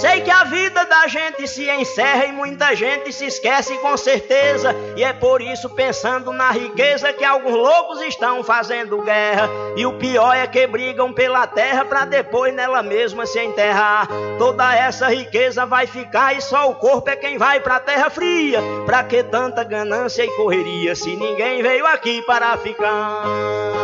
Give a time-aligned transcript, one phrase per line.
[0.00, 4.72] Sei que a vida da gente se encerra e muita gente se esquece com certeza.
[4.96, 9.48] E é por isso, pensando na riqueza, que alguns loucos estão fazendo guerra.
[9.76, 14.06] E o pior é que brigam pela terra para depois nela mesma se enterrar.
[14.38, 18.60] Toda essa riqueza vai ficar e só o corpo é quem vai pra terra fria.
[18.86, 23.77] Pra que tanta ganância e correria se ninguém veio aqui para ficar?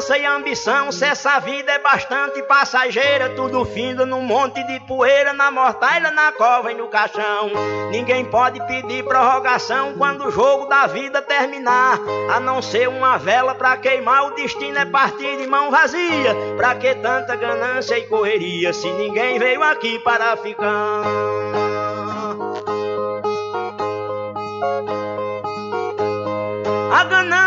[0.00, 0.90] Ganância e ambição?
[0.90, 6.32] Se essa vida é bastante passageira, tudo finda num monte de poeira, na mortalha, na
[6.32, 7.50] cova e no caixão.
[7.90, 11.98] Ninguém pode pedir prorrogação quando o jogo da vida terminar,
[12.32, 14.28] a não ser uma vela pra queimar.
[14.28, 16.34] O destino é partir de mão vazia.
[16.56, 21.69] Pra que tanta ganância e correria se ninguém veio aqui para ficar?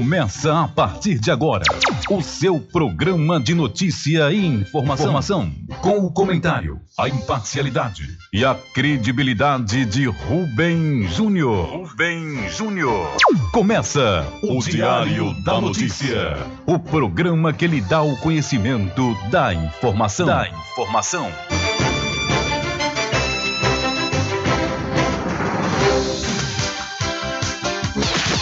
[0.00, 1.62] Começa a partir de agora
[2.08, 5.52] o seu programa de notícia e informação, informação,
[5.82, 11.66] com o comentário, a imparcialidade e a credibilidade de Rubem Júnior.
[11.66, 13.14] Rubem Júnior.
[13.52, 16.34] Começa o, o Diário da Notícia,
[16.64, 20.26] o programa que lhe dá o conhecimento da informação.
[20.26, 21.30] Da informação.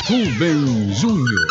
[0.08, 1.46] Rubem Júnior.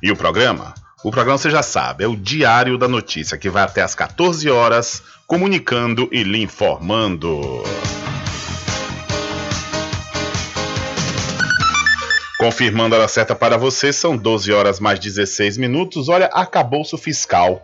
[0.02, 0.74] E o programa?
[1.06, 4.50] O programa você já sabe, é o Diário da Notícia, que vai até às 14
[4.50, 7.62] horas, comunicando e lhe informando.
[12.40, 16.08] Confirmando a hora certa para você, são 12 horas mais 16 minutos.
[16.08, 17.62] Olha, acabou-se fiscal.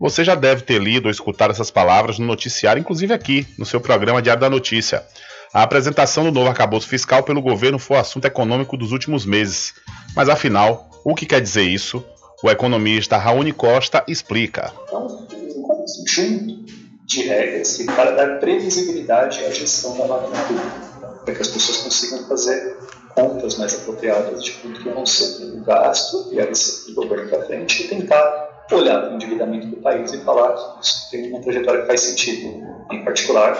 [0.00, 3.82] Você já deve ter lido ou escutado essas palavras no noticiário, inclusive aqui, no seu
[3.82, 5.04] programa Diário da Notícia.
[5.52, 9.74] A apresentação do novo arcabouço fiscal pelo governo foi o assunto econômico dos últimos meses.
[10.16, 12.02] Mas afinal, o que quer dizer isso?
[12.40, 14.72] O economista Raoni Costa explica.
[14.86, 15.26] Então,
[15.56, 16.64] um conjunto
[17.04, 22.28] de regras para dar previsibilidade à gestão da máquina pública, para que as pessoas consigam
[22.28, 22.76] fazer
[23.12, 27.28] contas mais apropriadas de quanto que vão ser o gasto e a receita do governo
[27.28, 31.30] para frente e tentar olhar para o endividamento do país e falar que isso tem
[31.30, 32.62] uma trajetória que faz sentido,
[32.92, 33.56] em particular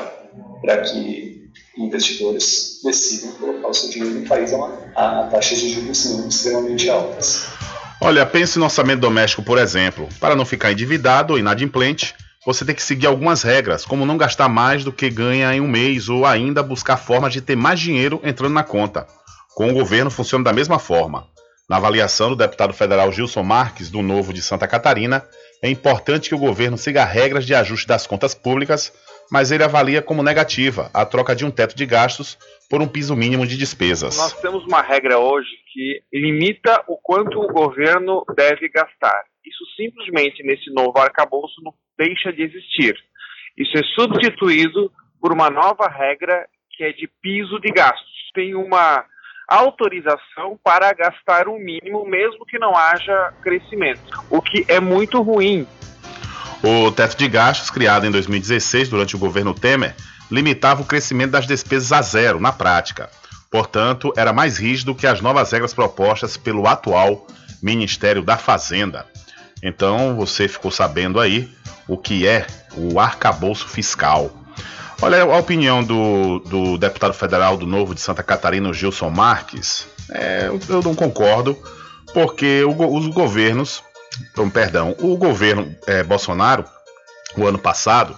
[0.60, 6.04] para que investidores decidam colocar o seu dinheiro no país a, a taxas de juros
[6.04, 7.44] extremamente altas.
[8.00, 10.08] Olha, pense no orçamento doméstico, por exemplo.
[10.20, 12.14] Para não ficar endividado ou inadimplente,
[12.46, 15.66] você tem que seguir algumas regras, como não gastar mais do que ganha em um
[15.66, 19.04] mês ou ainda buscar formas de ter mais dinheiro entrando na conta.
[19.54, 21.26] Com o governo funciona da mesma forma.
[21.68, 25.24] Na avaliação do deputado federal Gilson Marques, do Novo de Santa Catarina,
[25.60, 28.92] é importante que o governo siga regras de ajuste das contas públicas,
[29.30, 33.16] mas ele avalia como negativa a troca de um teto de gastos por um piso
[33.16, 34.16] mínimo de despesas.
[34.16, 39.22] Nós temos uma regra hoje que limita o quanto o governo deve gastar.
[39.44, 42.94] Isso simplesmente nesse novo arcabouço não deixa de existir.
[43.56, 48.06] Isso é substituído por uma nova regra que é de piso de gastos.
[48.34, 49.04] Tem uma
[49.48, 54.00] autorização para gastar o mínimo, mesmo que não haja crescimento,
[54.30, 55.66] o que é muito ruim.
[56.62, 59.94] O teto de gastos, criado em 2016 durante o governo Temer,
[60.30, 63.08] limitava o crescimento das despesas a zero na prática.
[63.50, 67.26] Portanto, era mais rígido que as novas regras propostas pelo atual
[67.62, 69.06] Ministério da Fazenda.
[69.62, 71.50] Então, você ficou sabendo aí
[71.88, 72.46] o que é
[72.76, 74.30] o arcabouço fiscal.
[75.00, 80.48] Olha, a opinião do, do deputado federal do Novo de Santa Catarina, Gilson Marques, é,
[80.68, 81.56] eu não concordo,
[82.12, 83.82] porque o, os governos,
[84.52, 86.64] perdão, o governo é, Bolsonaro,
[87.36, 88.16] o ano passado,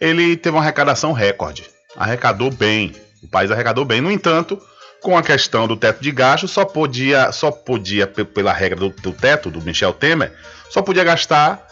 [0.00, 1.64] ele teve uma arrecadação recorde,
[1.96, 4.00] arrecadou bem, o país arrecadou bem.
[4.00, 4.60] No entanto,
[5.00, 9.12] com a questão do teto de gastos, só podia, só podia pela regra do, do
[9.12, 10.32] teto do Michel Temer,
[10.70, 11.66] só podia gastar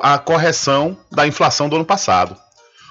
[0.00, 2.36] a correção da inflação do ano passado.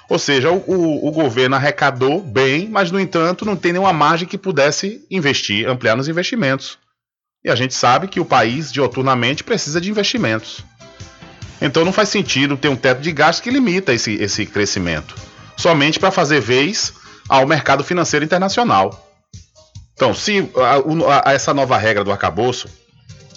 [0.08, 4.28] Ou seja, o, o, o, governo arrecadou bem, mas, no entanto, não tem nenhuma margem
[4.28, 6.78] que pudesse investir, ampliar nos investimentos.
[7.44, 10.62] E a gente sabe que o país, dioturnamente, precisa de investimentos.
[11.62, 15.14] Então não faz sentido ter um teto de gastos que limita esse, esse crescimento,
[15.56, 16.92] somente para fazer vez
[17.28, 19.08] ao mercado financeiro internacional.
[19.94, 22.68] Então, se a, a, essa nova regra do arcabouço,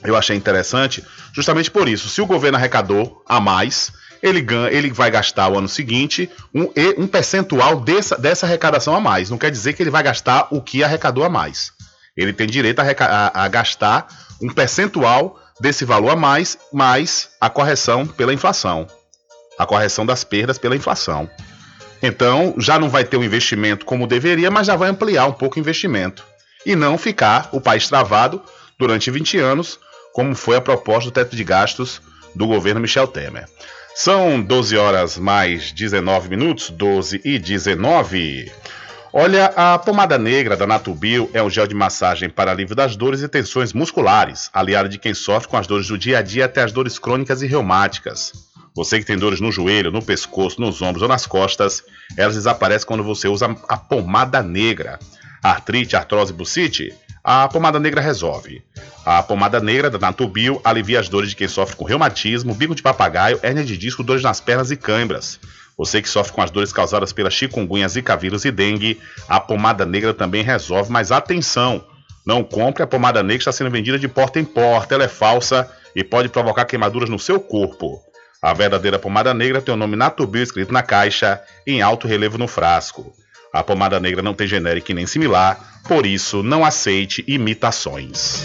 [0.04, 1.04] eu achei interessante,
[1.34, 2.10] justamente por isso.
[2.10, 3.92] Se o governo arrecadou a mais,
[4.24, 6.68] ele, ganha, ele vai gastar o ano seguinte um,
[6.98, 9.30] um percentual dessa, dessa arrecadação a mais.
[9.30, 11.72] Não quer dizer que ele vai gastar o que arrecadou a mais.
[12.18, 14.08] Ele tem direito a, a, a gastar
[14.42, 18.88] um percentual desse valor a mais, mais a correção pela inflação.
[19.58, 21.30] A correção das perdas pela inflação.
[22.02, 25.58] Então, já não vai ter um investimento como deveria, mas já vai ampliar um pouco
[25.58, 26.26] o investimento.
[26.66, 28.42] E não ficar o país travado
[28.78, 29.80] durante 20 anos,
[30.14, 32.02] como foi a proposta do teto de gastos
[32.34, 33.48] do governo Michel Temer.
[33.96, 38.52] São 12 horas mais 19 minutos, 12 e 19.
[39.18, 43.22] Olha, a pomada negra da Natubio é um gel de massagem para alívio das dores
[43.22, 46.62] e tensões musculares, aliado de quem sofre com as dores do dia a dia até
[46.62, 48.34] as dores crônicas e reumáticas.
[48.76, 51.82] Você que tem dores no joelho, no pescoço, nos ombros ou nas costas,
[52.18, 55.00] elas desaparecem quando você usa a pomada negra.
[55.42, 56.94] Artrite, artrose, bucite?
[57.24, 58.62] A pomada negra resolve.
[59.06, 62.84] A pomada negra da Natubio alivia as dores de quem sofre com reumatismo, bico de
[62.84, 65.40] papagaio, hérnia de disco, dores nas pernas e câimbras.
[65.78, 69.86] Você que sofre com as dores causadas pela chikungunya, zika vírus e dengue, a pomada
[69.86, 71.84] negra também resolve, mas atenção!
[72.26, 75.08] Não compre a pomada negra que está sendo vendida de porta em porta, ela é
[75.08, 78.02] falsa e pode provocar queimaduras no seu corpo.
[78.42, 82.48] A verdadeira pomada negra tem o nome Natubio escrito na caixa em alto relevo no
[82.48, 83.14] frasco.
[83.54, 88.44] A pomada negra não tem genérico nem similar, por isso não aceite imitações.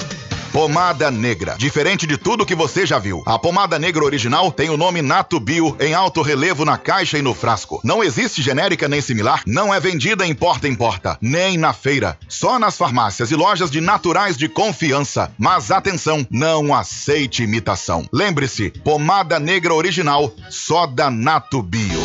[0.52, 1.54] Pomada Negra.
[1.56, 3.22] Diferente de tudo que você já viu.
[3.24, 7.22] A pomada negra original tem o nome Nato Bio em alto relevo na caixa e
[7.22, 7.80] no frasco.
[7.84, 12.18] Não existe genérica nem similar, não é vendida em porta em porta, nem na feira.
[12.28, 15.32] Só nas farmácias e lojas de naturais de confiança.
[15.38, 18.08] Mas atenção, não aceite imitação.
[18.12, 22.00] Lembre-se, pomada negra original, só da Nato Bio.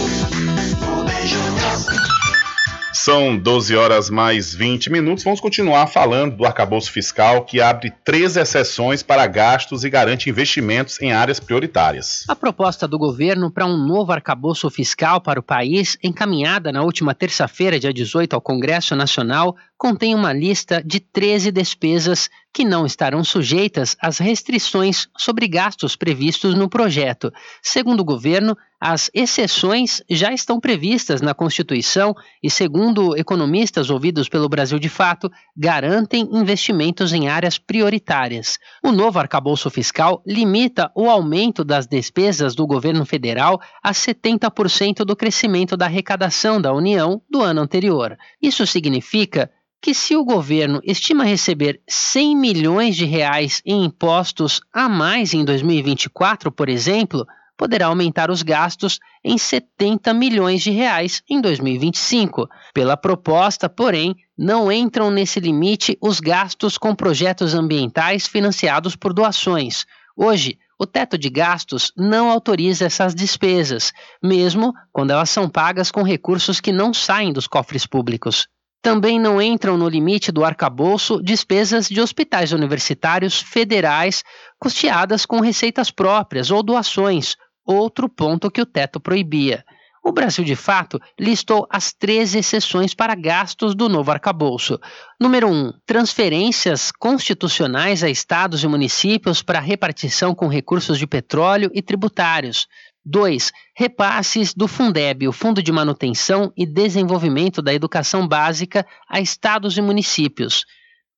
[2.95, 5.21] São 12 horas mais 20 minutos.
[5.21, 11.01] Vamos continuar falando do arcabouço fiscal que abre três exceções para gastos e garante investimentos
[11.01, 12.23] em áreas prioritárias.
[12.29, 17.13] A proposta do governo para um novo arcabouço fiscal para o país, encaminhada na última
[17.13, 23.21] terça-feira, dia 18, ao Congresso Nacional, contém uma lista de 13 despesas que não estarão
[23.21, 27.29] sujeitas às restrições sobre gastos previstos no projeto.
[27.61, 34.47] Segundo o governo, as exceções já estão previstas na Constituição e, segundo economistas ouvidos pelo
[34.47, 38.57] Brasil de Fato, garantem investimentos em áreas prioritárias.
[38.81, 45.15] O novo arcabouço fiscal limita o aumento das despesas do governo federal a 70% do
[45.15, 48.17] crescimento da arrecadação da União do ano anterior.
[48.41, 49.51] Isso significa
[49.85, 55.45] que se o governo estima receber 100 milhões de reais em impostos a mais em
[55.45, 57.23] 2024, por exemplo,
[57.55, 62.49] poderá aumentar os gastos em 70 milhões de reais em 2025.
[62.73, 69.85] Pela proposta, porém, não entram nesse limite os gastos com projetos ambientais financiados por doações.
[70.17, 76.01] Hoje, o teto de gastos não autoriza essas despesas, mesmo quando elas são pagas com
[76.01, 78.47] recursos que não saem dos cofres públicos.
[78.85, 84.23] Também não entram no limite do arcabouço despesas de hospitais universitários federais
[84.59, 89.65] custeadas com receitas próprias ou doações, outro ponto que o teto proibia.
[90.03, 94.79] O Brasil, de fato, listou as três exceções para gastos do novo arcabouço.
[95.19, 95.51] Número 1.
[95.51, 102.67] Um, transferências constitucionais a estados e municípios para repartição com recursos de petróleo e tributários.
[103.05, 103.51] 2.
[103.75, 109.81] Repasses do Fundeb, o Fundo de Manutenção e Desenvolvimento da Educação Básica, a estados e
[109.81, 110.65] municípios.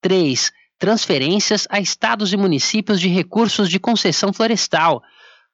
[0.01, 0.51] 3.
[0.77, 5.01] Transferências a estados e municípios de recursos de concessão florestal.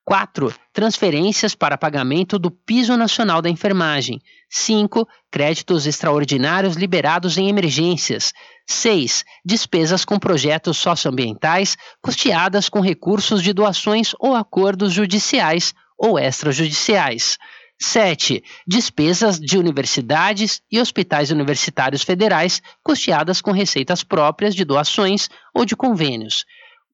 [0.06, 0.54] 4.
[0.74, 4.20] Transferências para pagamento do Piso Nacional da Enfermagem.
[4.50, 5.08] 5.
[5.32, 8.34] Créditos extraordinários liberados em emergências.
[8.68, 9.24] 6.
[9.46, 17.38] Despesas com projetos socioambientais custeadas com recursos de doações ou acordos judiciais ou extrajudiciais.
[17.82, 18.44] 7.
[18.68, 25.76] Despesas de universidades e hospitais universitários federais custeadas com receitas próprias de doações ou de
[25.76, 26.46] convênios.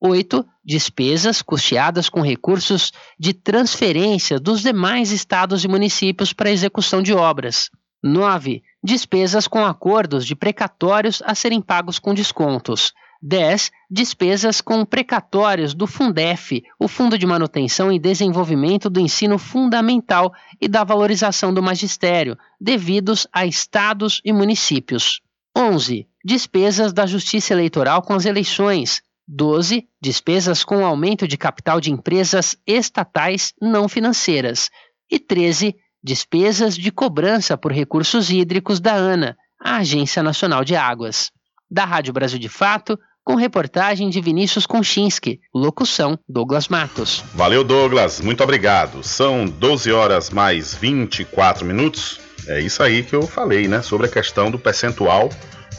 [0.01, 0.45] 8.
[0.63, 7.69] Despesas custeadas com recursos de transferência dos demais estados e municípios para execução de obras.
[8.01, 8.63] 9.
[8.81, 12.93] Despesas com acordos de precatórios a serem pagos com descontos.
[13.21, 13.71] 10.
[13.89, 20.67] Despesas com precatórios do Fundef, o Fundo de Manutenção e Desenvolvimento do Ensino Fundamental e
[20.67, 25.21] da Valorização do Magistério, devidos a estados e municípios.
[25.57, 26.07] 11.
[26.23, 29.01] Despesas da Justiça Eleitoral com as eleições.
[29.27, 29.87] 12.
[30.01, 34.69] Despesas com aumento de capital de empresas estatais não financeiras.
[35.11, 35.75] E 13.
[36.01, 41.31] Despesas de cobrança por recursos hídricos da ANA, a Agência Nacional de Águas.
[41.69, 42.97] Da Rádio Brasil de Fato,
[43.29, 47.23] com reportagem de Vinícius Konchinski, locução Douglas Matos.
[47.35, 49.03] Valeu, Douglas, muito obrigado.
[49.03, 52.19] São 12 horas mais 24 minutos.
[52.47, 53.83] É isso aí que eu falei, né?
[53.83, 55.29] Sobre a questão do percentual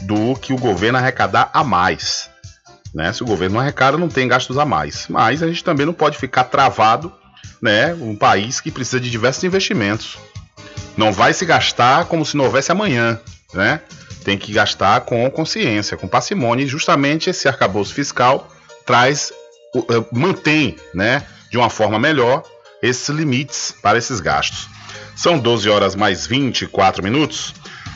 [0.03, 2.29] do que o governo arrecadar a mais.
[2.95, 3.11] Né?
[3.11, 5.07] Se o governo não arrecada, não tem gastos a mais.
[5.09, 7.11] Mas a gente também não pode ficar travado,
[7.61, 7.93] né?
[7.95, 10.17] Um país que precisa de diversos investimentos.
[10.95, 13.19] Não vai se gastar como se não houvesse amanhã,
[13.53, 13.81] né?
[14.23, 18.47] Tem que gastar com consciência, com parcimônia, e justamente esse arcabouço fiscal
[18.85, 19.31] traz,
[19.75, 22.43] eh, mantém, né, de uma forma melhor,
[22.81, 24.67] esses limites para esses gastos.
[25.15, 27.53] São 12 horas mais 24 minutos.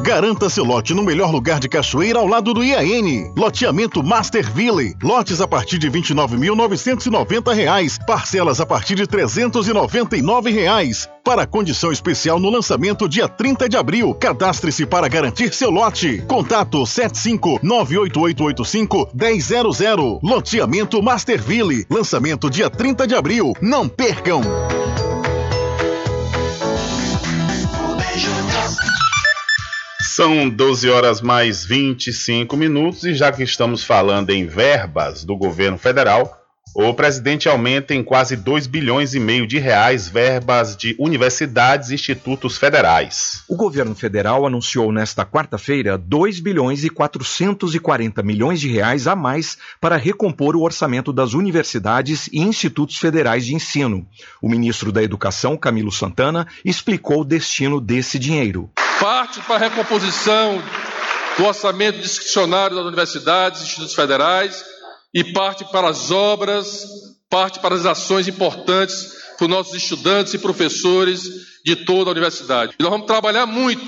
[0.09, 3.31] Garanta seu lote no melhor lugar de Cachoeira ao lado do IAN.
[3.37, 4.95] Loteamento Masterville.
[5.03, 8.07] Lotes a partir de R$ 29.990.
[8.07, 11.07] Parcelas a partir de 399 reais.
[11.23, 14.15] Para condição especial no lançamento dia 30 de abril.
[14.15, 16.25] Cadastre-se para garantir seu lote.
[16.27, 20.21] Contato 75 98885 1000.
[20.23, 21.85] Loteamento Masterville.
[21.91, 23.53] Lançamento dia 30 de abril.
[23.61, 24.41] Não percam!
[30.19, 35.79] São 12 horas mais 25 minutos e já que estamos falando em verbas do governo
[35.79, 36.37] federal,
[36.75, 41.95] o presidente aumenta em quase 2 bilhões e meio de reais verbas de universidades e
[41.95, 43.45] institutos federais.
[43.49, 49.57] O governo federal anunciou nesta quarta-feira 2 bilhões e 440 milhões de reais a mais
[49.81, 54.05] para recompor o orçamento das universidades e institutos federais de ensino.
[54.43, 58.69] O ministro da Educação, Camilo Santana, explicou o destino desse dinheiro
[59.00, 60.62] parte para a recomposição
[61.37, 64.64] do orçamento discricionário das universidades e institutos federais
[65.14, 66.85] e parte para as obras,
[67.31, 71.23] parte para as ações importantes para os nossos estudantes e professores
[71.64, 72.75] de toda a universidade.
[72.78, 73.81] E nós vamos trabalhar muito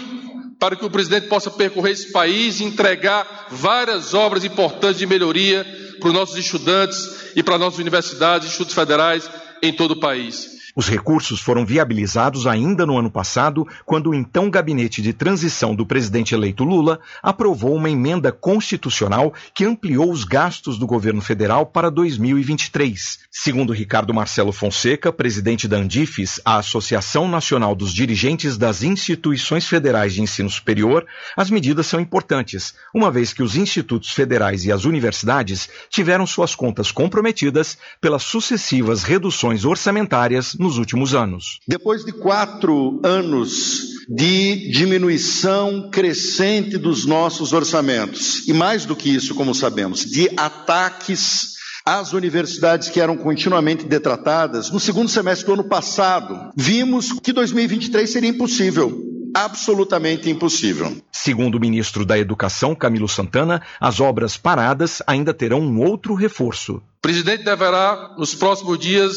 [0.61, 5.67] para que o presidente possa percorrer esse país e entregar várias obras importantes de melhoria
[5.99, 9.29] para os nossos estudantes e para as nossas universidades e institutos federais
[9.61, 10.60] em todo o país.
[10.81, 15.85] Os recursos foram viabilizados ainda no ano passado, quando o então gabinete de transição do
[15.85, 21.91] presidente eleito Lula aprovou uma emenda constitucional que ampliou os gastos do governo federal para
[21.91, 23.19] 2023.
[23.31, 30.15] Segundo Ricardo Marcelo Fonseca, presidente da Andifes, a Associação Nacional dos Dirigentes das Instituições Federais
[30.15, 34.87] de Ensino Superior, as medidas são importantes, uma vez que os institutos federais e as
[34.87, 41.59] universidades tiveram suas contas comprometidas pelas sucessivas reduções orçamentárias nos últimos anos.
[41.67, 49.35] Depois de quatro anos de diminuição crescente dos nossos orçamentos, e mais do que isso,
[49.35, 51.55] como sabemos, de ataques
[51.85, 58.09] às universidades que eram continuamente detratadas, no segundo semestre do ano passado, vimos que 2023
[58.09, 60.97] seria impossível absolutamente impossível.
[61.13, 66.77] Segundo o ministro da Educação, Camilo Santana, as obras paradas ainda terão um outro reforço.
[66.77, 69.17] O presidente deverá, nos próximos dias,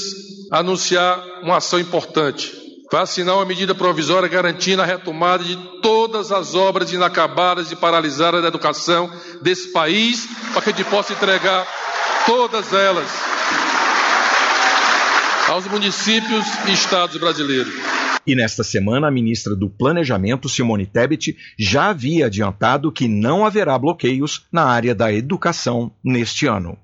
[0.52, 2.52] anunciar uma ação importante.
[2.92, 8.42] Vai assinar uma medida provisória garantindo a retomada de todas as obras inacabadas e paralisadas
[8.42, 11.68] da educação desse país, para que a gente possa entregar
[12.26, 13.10] todas elas
[15.48, 17.74] aos municípios e estados brasileiros.
[18.26, 23.78] E nesta semana, a ministra do Planejamento, Simone Tebet, já havia adiantado que não haverá
[23.78, 26.78] bloqueios na área da educação neste ano.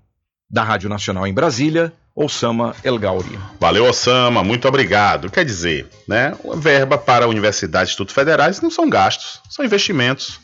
[0.49, 3.39] Da Rádio Nacional em Brasília, Osama El Gauri.
[3.59, 5.29] Valeu, Osama, muito obrigado.
[5.31, 10.41] Quer dizer, né, verba para universidades e institutos federais não são gastos, são investimentos.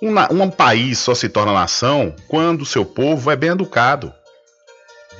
[0.00, 4.12] Um, um país só se torna nação quando seu povo é bem educado.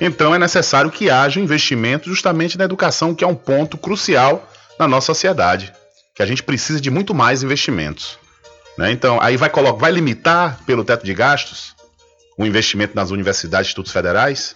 [0.01, 4.47] Então é necessário que haja investimento justamente na educação, que é um ponto crucial
[4.79, 5.73] na nossa sociedade,
[6.15, 8.17] que a gente precisa de muito mais investimentos.
[8.77, 8.91] Né?
[8.91, 11.75] Então, aí vai, vai limitar pelo teto de gastos
[12.37, 14.55] o investimento nas universidades e institutos federais?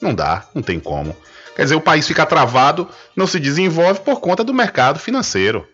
[0.00, 1.16] Não dá, não tem como.
[1.56, 5.66] Quer dizer, o país fica travado, não se desenvolve por conta do mercado financeiro.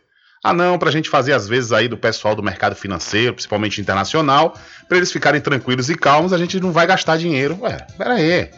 [0.45, 3.81] Ah, não, para a gente fazer às vezes aí do pessoal do mercado financeiro, principalmente
[3.81, 4.57] internacional,
[4.89, 7.59] para eles ficarem tranquilos e calmos, a gente não vai gastar dinheiro.
[7.61, 8.51] Ué, pera aí.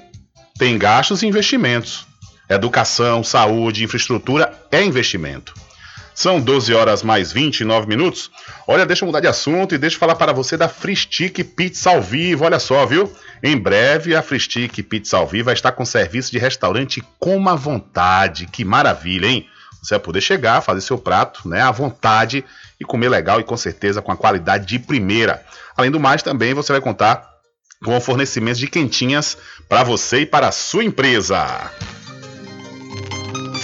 [0.59, 2.07] Tem gastos e investimentos.
[2.49, 5.55] Educação, saúde, infraestrutura é investimento.
[6.15, 8.31] São 12 horas mais 29 minutos.
[8.69, 11.91] Olha, deixa eu mudar de assunto e deixa eu falar para você da Fristic Pizza
[11.91, 12.45] ao vivo.
[12.45, 13.13] Olha só, viu?
[13.43, 17.57] Em breve a Fristic Pizza ao vivo vai estar com serviço de restaurante com a
[17.57, 18.47] vontade.
[18.47, 19.49] Que maravilha, hein?
[19.83, 22.45] Você vai poder chegar, fazer seu prato, né, à vontade
[22.81, 25.45] e comer legal e com certeza com a qualidade de primeira.
[25.77, 27.29] Além do mais, também você vai contar
[27.85, 29.37] com o fornecimento de quentinhas
[29.69, 31.71] para você e para a sua empresa.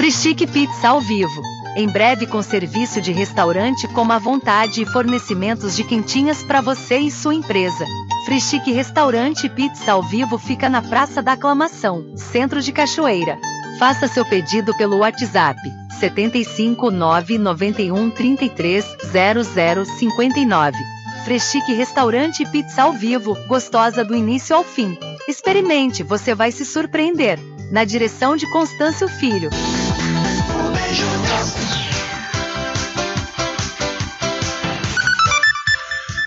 [0.00, 1.42] Frischique Pizza ao vivo.
[1.76, 6.96] Em breve com serviço de restaurante com a vontade e fornecimentos de quentinhas para você
[6.96, 7.84] e sua empresa.
[8.24, 13.38] Frischique Restaurante Pizza ao vivo fica na Praça da Aclamação, Centro de Cachoeira.
[13.78, 15.60] Faça seu pedido pelo WhatsApp
[15.98, 18.96] 75 991 33
[19.98, 20.78] 0059.
[21.26, 24.96] Freschique Restaurante Pizza ao vivo, gostosa do início ao fim.
[25.28, 27.38] Experimente, você vai se surpreender.
[27.70, 29.48] Na direção de Constâncio Filho.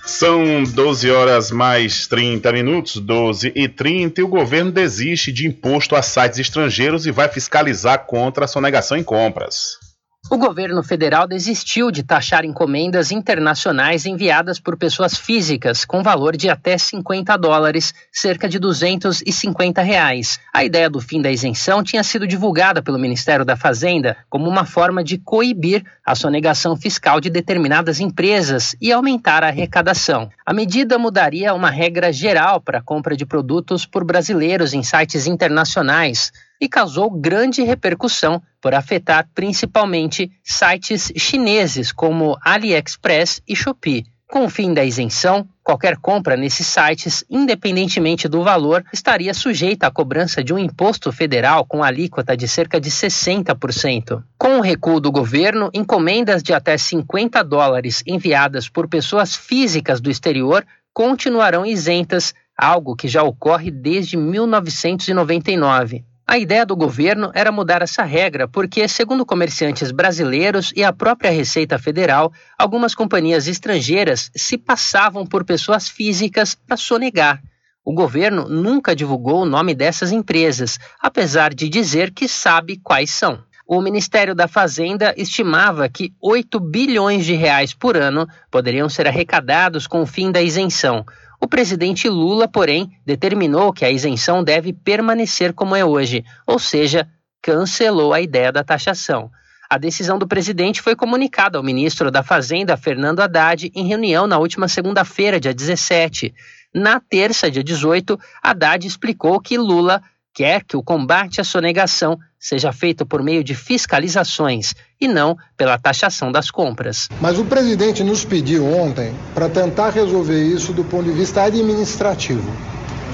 [0.06, 5.97] São 12 horas mais 30 minutos, 12 e 30, e o governo desiste de imposto
[5.97, 9.83] a sites estrangeiros e vai fiscalizar contra a sonegação em compras.
[10.32, 16.50] O governo federal desistiu de taxar encomendas internacionais enviadas por pessoas físicas com valor de
[16.50, 20.40] até 50 dólares, cerca de 250 reais.
[20.54, 24.66] A ideia do fim da isenção tinha sido divulgada pelo Ministério da Fazenda como uma
[24.66, 30.30] forma de coibir a sonegação fiscal de determinadas empresas e aumentar a arrecadação.
[30.46, 35.28] A medida mudaria uma regra geral para a compra de produtos por brasileiros em sites
[35.28, 36.32] internacionais
[36.63, 44.06] e causou grande repercussão por afetar principalmente sites chineses como AliExpress e Shopee.
[44.32, 49.91] Com o fim da isenção, qualquer compra nesses sites, independentemente do valor, estaria sujeita à
[49.91, 54.23] cobrança de um imposto federal com alíquota de cerca de 60%.
[54.38, 60.10] Com o recuo do governo, encomendas de até 50 dólares enviadas por pessoas físicas do
[60.10, 66.06] exterior continuarão isentas, algo que já ocorre desde 1999.
[66.34, 71.30] A ideia do governo era mudar essa regra porque, segundo comerciantes brasileiros e a própria
[71.30, 77.39] Receita Federal, algumas companhias estrangeiras se passavam por pessoas físicas para sonegar.
[77.86, 83.43] O governo nunca divulgou o nome dessas empresas, apesar de dizer que sabe quais são.
[83.67, 89.86] O Ministério da Fazenda estimava que 8 bilhões de reais por ano poderiam ser arrecadados
[89.86, 91.06] com o fim da isenção.
[91.43, 97.06] O presidente Lula, porém, determinou que a isenção deve permanecer como é hoje, ou seja,
[97.41, 99.29] cancelou a ideia da taxação.
[99.69, 104.38] A decisão do presidente foi comunicada ao ministro da Fazenda, Fernando Haddad, em reunião na
[104.38, 106.34] última segunda-feira, dia 17.
[106.73, 110.01] Na terça, dia 18, Haddad explicou que Lula
[110.34, 115.78] quer que o combate à sonegação seja feito por meio de fiscalizações e não pela
[115.78, 117.08] taxação das compras.
[117.22, 122.52] Mas o presidente nos pediu ontem para tentar resolver isso do ponto de vista administrativo,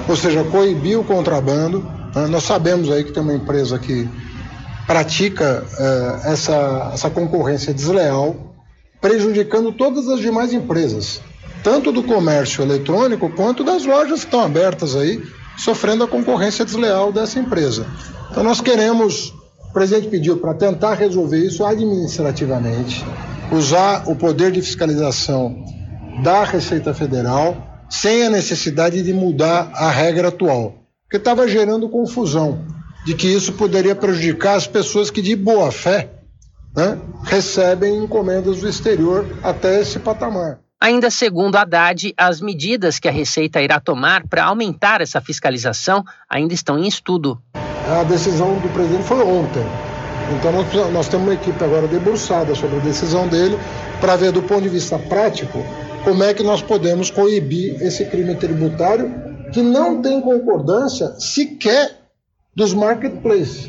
[0.08, 1.80] ou seja, coibir o contrabando.
[2.14, 2.26] Né?
[2.26, 4.08] Nós sabemos aí que tem uma empresa que
[4.86, 8.56] pratica eh, essa, essa concorrência desleal,
[9.00, 11.20] prejudicando todas as demais empresas,
[11.62, 15.22] tanto do comércio eletrônico quanto das lojas que estão abertas aí
[15.60, 17.86] sofrendo a concorrência desleal dessa empresa.
[18.30, 19.34] Então nós queremos,
[19.68, 23.04] o presidente pediu para tentar resolver isso administrativamente,
[23.52, 25.64] usar o poder de fiscalização
[26.22, 27.56] da Receita Federal
[27.88, 32.64] sem a necessidade de mudar a regra atual, porque estava gerando confusão
[33.04, 36.10] de que isso poderia prejudicar as pessoas que de boa fé
[36.76, 40.60] né, recebem encomendas do exterior até esse patamar.
[40.82, 46.54] Ainda segundo Haddad, as medidas que a Receita irá tomar para aumentar essa fiscalização ainda
[46.54, 47.38] estão em estudo.
[47.54, 49.62] A decisão do presidente foi ontem.
[50.38, 53.58] Então nós, nós temos uma equipe agora debruçada sobre a decisão dele
[54.00, 55.62] para ver do ponto de vista prático
[56.02, 59.12] como é que nós podemos coibir esse crime tributário
[59.52, 61.94] que não tem concordância sequer
[62.56, 63.68] dos marketplaces.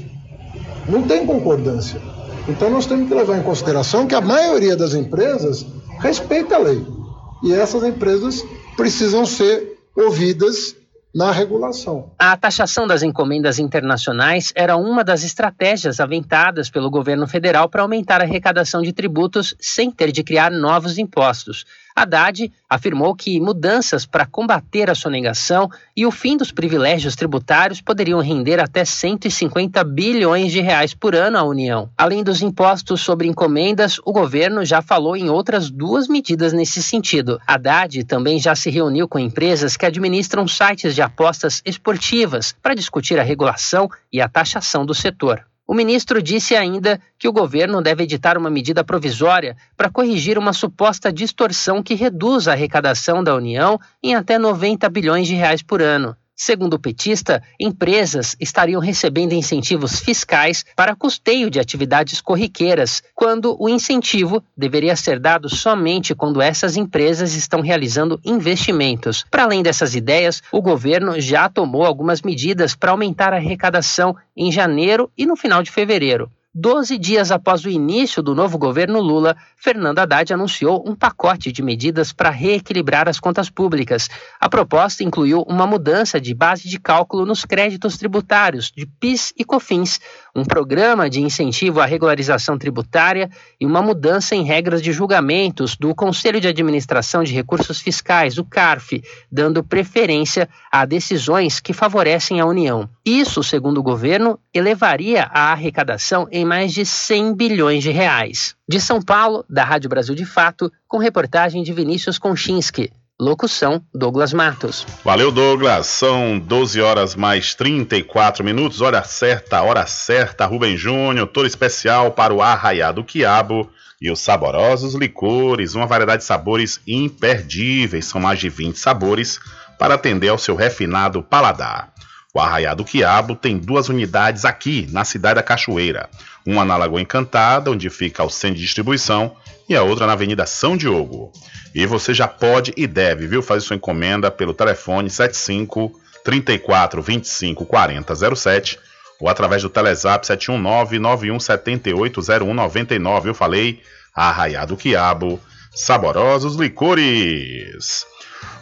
[0.88, 2.00] Não tem concordância.
[2.48, 5.66] Então nós temos que levar em consideração que a maioria das empresas
[6.00, 7.01] respeita a lei.
[7.44, 10.76] E essas empresas precisam ser ouvidas
[11.14, 12.12] na regulação.
[12.18, 18.22] A taxação das encomendas internacionais era uma das estratégias aventadas pelo governo federal para aumentar
[18.22, 21.66] a arrecadação de tributos sem ter de criar novos impostos.
[21.96, 28.20] Haddad afirmou que mudanças para combater a sonegação e o fim dos privilégios tributários poderiam
[28.20, 31.90] render até 150 bilhões de reais por ano à União.
[31.98, 37.40] Além dos impostos sobre encomendas, o governo já falou em outras duas medidas nesse sentido.
[37.46, 43.20] Haddad também já se reuniu com empresas que administram sites de apostas esportivas para discutir
[43.20, 45.51] a regulação e a taxação do setor.
[45.72, 50.52] O ministro disse ainda que o governo deve editar uma medida provisória para corrigir uma
[50.52, 55.82] suposta distorção que reduz a arrecadação da União em até 90 bilhões de reais por
[55.82, 56.14] ano.
[56.44, 63.70] Segundo o petista, empresas estariam recebendo incentivos fiscais para custeio de atividades corriqueiras, quando o
[63.70, 69.24] incentivo deveria ser dado somente quando essas empresas estão realizando investimentos.
[69.30, 74.52] Para além dessas ideias, o governo já tomou algumas medidas para aumentar a arrecadação em
[74.52, 76.28] janeiro e no final de fevereiro.
[76.54, 81.64] Doze dias após o início do novo governo Lula, Fernando Haddad anunciou um pacote de
[81.64, 84.10] medidas para reequilibrar as contas públicas.
[84.38, 89.46] A proposta incluiu uma mudança de base de cálculo nos créditos tributários de PIS e
[89.46, 90.02] COFINS,
[90.36, 95.94] um programa de incentivo à regularização tributária e uma mudança em regras de julgamentos do
[95.94, 102.46] Conselho de Administração de Recursos Fiscais, o CARF, dando preferência a decisões que favorecem a
[102.46, 102.90] União.
[103.06, 108.56] Isso, segundo o governo, elevaria a arrecadação em mais de 100 bilhões de reais.
[108.68, 112.92] De São Paulo, da Rádio Brasil de Fato, com reportagem de Vinícius Konchinski.
[113.22, 114.84] Locução: Douglas Matos.
[115.06, 115.86] Valeu, Douglas.
[115.86, 118.82] São 12 horas mais 34 minutos.
[118.82, 120.48] Hora certa, hora certa.
[120.48, 123.70] Rubem Júnior, todo especial para o Arraiado Quiabo
[124.02, 125.76] e os saborosos licores.
[125.76, 128.06] Uma variedade de sabores imperdíveis.
[128.06, 129.40] São mais de 20 sabores
[129.78, 131.94] para atender ao seu refinado paladar.
[132.34, 136.10] O Arraiado Quiabo tem duas unidades aqui, na cidade da Cachoeira.
[136.46, 139.36] Uma na Lagoa Encantada, onde fica o centro de distribuição,
[139.68, 141.32] e a outra na Avenida São Diogo.
[141.76, 147.66] E você já pode e deve, viu, fazer sua encomenda pelo telefone 75 34 25
[147.66, 148.80] 40 07
[149.20, 153.30] ou através do Telezap 719 9178 0199.
[153.30, 153.82] Eu falei,
[154.16, 155.40] Arraiado Quiabo,
[155.74, 158.06] saborosos licores.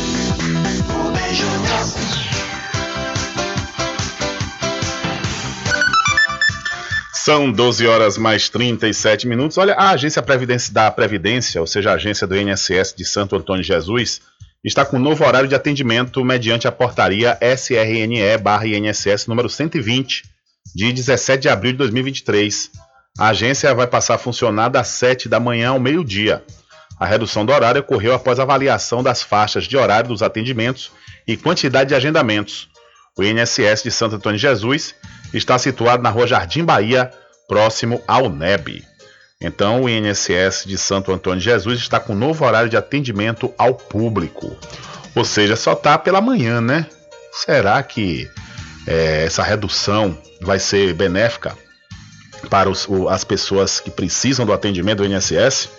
[7.14, 9.58] São 12 horas mais 37 minutos.
[9.58, 13.62] Olha, a agência Previdência da Previdência, ou seja, a agência do INSS de Santo Antônio
[13.62, 14.22] Jesus,
[14.64, 20.24] está com um novo horário de atendimento mediante a portaria SRNE-INSS número 120,
[20.76, 22.72] de 17 de abril de 2023.
[23.18, 26.44] A agência vai passar a funcionar das 7 da manhã ao meio-dia.
[27.00, 30.92] A redução do horário ocorreu após avaliação das faixas de horário dos atendimentos
[31.28, 32.70] e quantidade de agendamentos.
[33.18, 34.96] O INSS de Santo Antônio Jesus
[35.34, 37.12] está situado na rua Jardim Bahia,
[37.48, 38.84] próximo ao NEB.
[39.40, 43.76] Então, o INSS de Santo Antônio de Jesus está com novo horário de atendimento ao
[43.76, 44.58] público.
[45.16, 46.88] Ou seja, só está pela manhã, né?
[47.32, 48.30] Será que
[48.88, 51.56] é, essa redução vai ser benéfica
[52.50, 55.70] para os, o, as pessoas que precisam do atendimento do INSS?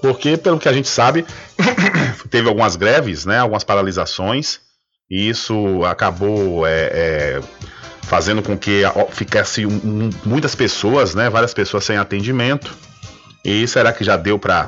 [0.00, 1.26] Porque, pelo que a gente sabe,
[2.30, 4.60] teve algumas greves, né, algumas paralisações,
[5.10, 7.40] e isso acabou é, é,
[8.10, 12.76] fazendo com que ficasse um, um, muitas pessoas, né, várias pessoas sem atendimento.
[13.44, 14.66] E será que já deu para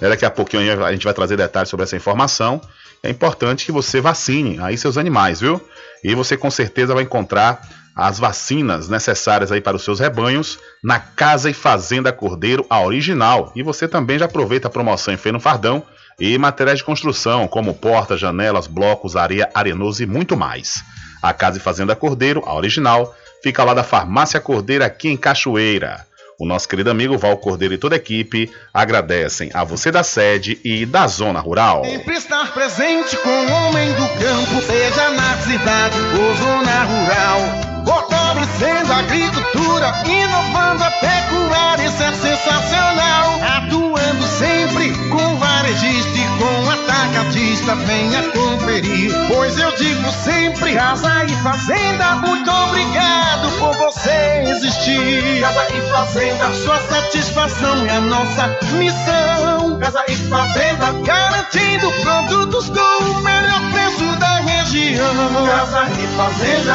[0.00, 2.60] Né, daqui a pouquinho a gente vai trazer detalhes sobre essa informação.
[3.02, 5.60] É importante que você vacine aí seus animais, viu?
[6.02, 7.60] E você com certeza vai encontrar
[7.94, 13.52] as vacinas necessárias aí para os seus rebanhos na Casa e Fazenda Cordeiro, a original.
[13.54, 15.82] E você também já aproveita a promoção em Feio no Fardão
[16.18, 20.82] e materiais de construção, como portas, janelas, blocos, areia, arenoso e muito mais.
[21.22, 26.06] A Casa e Fazenda Cordeiro, a original, fica lá da Farmácia Cordeiro aqui em Cachoeira.
[26.38, 30.58] O nosso querido amigo Val Cordeiro e toda a equipe agradecem a você da sede
[30.64, 31.84] e da zona rural.
[31.84, 37.84] Sempre estar presente com o homem do campo, seja na cidade ou zona rural.
[37.86, 43.40] Fortalecendo a agricultura, inovando a pecuária, isso é sensacional.
[43.56, 49.12] Atuando sempre com varejista com atacadista, venha conferir.
[49.28, 55.40] Pois eu digo sempre, casa e fazenda, muito obrigado por você existir.
[55.40, 59.78] Casa e fazenda, sua satisfação é a nossa missão.
[59.78, 65.46] Casa e fazenda, garantindo produtos com o melhor preço da região.
[65.46, 66.74] Casa e fazenda.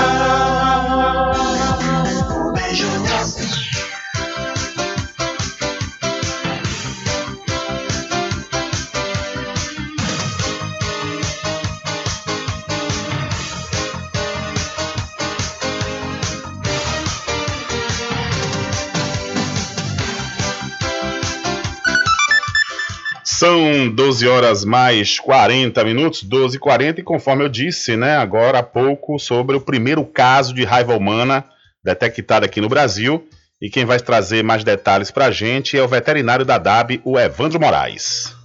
[23.40, 28.60] São 12 horas mais 40 minutos, 12 e 40, e conforme eu disse, né, agora
[28.60, 31.46] há pouco, sobre o primeiro caso de raiva humana
[31.82, 33.26] detectado aqui no Brasil.
[33.62, 37.18] E quem vai trazer mais detalhes para a gente é o veterinário da DAB, o
[37.18, 38.36] Evandro Moraes.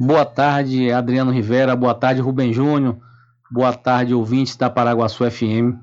[0.00, 1.76] Boa tarde, Adriano Rivera.
[1.76, 2.96] Boa tarde, Rubem Júnior.
[3.50, 5.76] Boa tarde, ouvintes da Paraguaçu FM.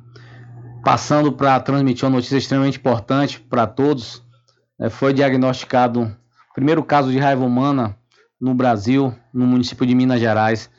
[0.83, 4.23] Passando para transmitir uma notícia extremamente importante para todos.
[4.79, 6.19] É, foi diagnosticado
[6.53, 7.97] primeiro caso de raiva humana
[8.39, 10.69] no Brasil, no município de Minas Gerais.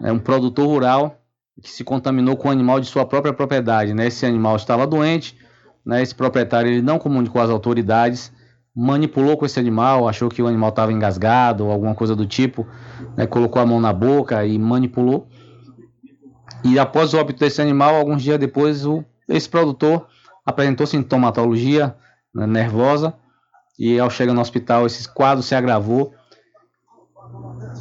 [0.00, 1.16] É um produtor rural
[1.62, 3.94] que se contaminou com um animal de sua própria propriedade.
[3.94, 4.06] Né?
[4.06, 5.36] Esse animal estava doente,
[5.84, 6.02] né?
[6.02, 8.32] esse proprietário ele não comunicou às autoridades,
[8.74, 12.66] manipulou com esse animal, achou que o animal estava engasgado ou alguma coisa do tipo,
[13.16, 13.26] né?
[13.26, 15.28] colocou a mão na boca e manipulou.
[16.64, 20.06] E após o óbito desse animal, alguns dias depois, o, esse produtor
[20.44, 21.94] apresentou sintomatologia
[22.34, 23.14] né, nervosa
[23.80, 26.12] e ao chegar no hospital esse quadro se agravou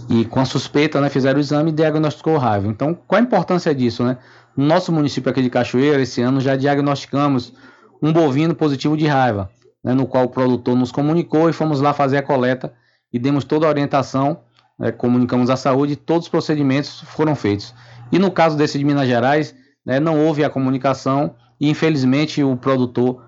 [0.10, 2.68] e com a suspeita, né, fizeram o exame e diagnosticou raiva.
[2.68, 4.18] Então, qual a importância disso, né?
[4.56, 7.54] No nosso município aqui de Cachoeira, esse ano já diagnosticamos
[8.02, 9.50] um bovino positivo de raiva,
[9.84, 12.74] né, no qual o produtor nos comunicou e fomos lá fazer a coleta
[13.12, 14.40] e demos toda a orientação,
[14.80, 17.76] né, comunicamos à saúde, todos os procedimentos foram feitos.
[18.12, 19.54] E no caso desse de Minas Gerais,
[19.86, 23.22] né, não houve a comunicação e infelizmente o produtor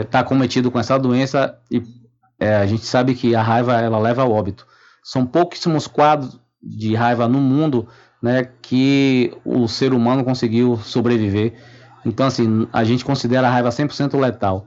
[0.00, 1.82] está né, cometido com essa doença e
[2.38, 4.66] é, a gente sabe que a raiva ela leva ao óbito.
[5.02, 7.88] São pouquíssimos quadros de raiva no mundo
[8.22, 11.54] né, que o ser humano conseguiu sobreviver.
[12.06, 14.66] Então, assim, a gente considera a raiva 100% letal.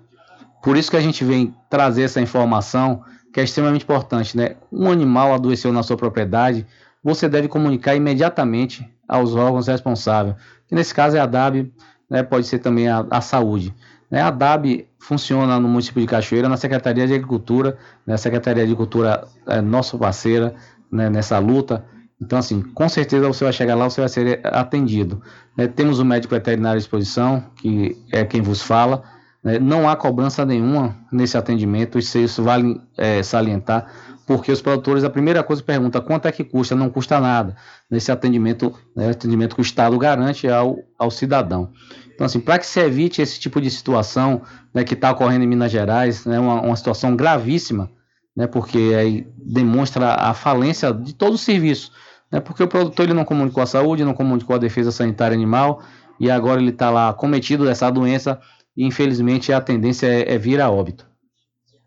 [0.62, 3.04] Por isso que a gente vem trazer essa informação
[3.34, 4.56] que é extremamente importante, né?
[4.72, 6.66] Um animal adoeceu na sua propriedade,
[7.04, 10.36] você deve comunicar imediatamente aos órgãos responsáveis.
[10.68, 11.72] Que nesse caso é a DAB,
[12.10, 12.24] né?
[12.24, 13.74] pode ser também a, a saúde.
[14.10, 14.22] Né?
[14.22, 17.78] A DAB funciona no município de Cachoeira, na Secretaria de Agricultura.
[18.06, 18.14] Né?
[18.14, 20.56] A Secretaria de Agricultura é nossa parceira
[20.92, 21.10] né?
[21.10, 21.86] nessa luta.
[22.20, 25.22] Então, assim, com certeza você vai chegar lá, você vai ser atendido.
[25.56, 25.68] Né?
[25.68, 29.04] Temos o médico veterinário à disposição, que é quem vos fala.
[29.44, 29.60] Né?
[29.60, 33.92] Não há cobrança nenhuma nesse atendimento, isso, isso vale é, salientar,
[34.26, 37.56] porque os produtores, a primeira coisa pergunta quanto é que custa, não custa nada.
[37.90, 41.72] Nesse atendimento, né, atendimento que o Estado garante ao, ao cidadão.
[42.18, 44.42] Então, assim, para que se evite esse tipo de situação
[44.74, 47.92] né, que está ocorrendo em Minas Gerais, né, uma, uma situação gravíssima,
[48.36, 51.92] né, porque aí demonstra a falência de todo o serviço.
[52.32, 55.84] Né, porque o produtor ele não comunicou a saúde, não comunicou a defesa sanitária animal,
[56.20, 58.42] e agora ele está lá cometido dessa doença,
[58.76, 61.06] e infelizmente a tendência é, é vir a óbito.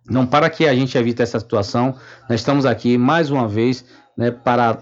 [0.09, 1.97] Então, para que a gente evite essa situação,
[2.29, 3.85] nós estamos aqui mais uma vez
[4.17, 4.79] né, para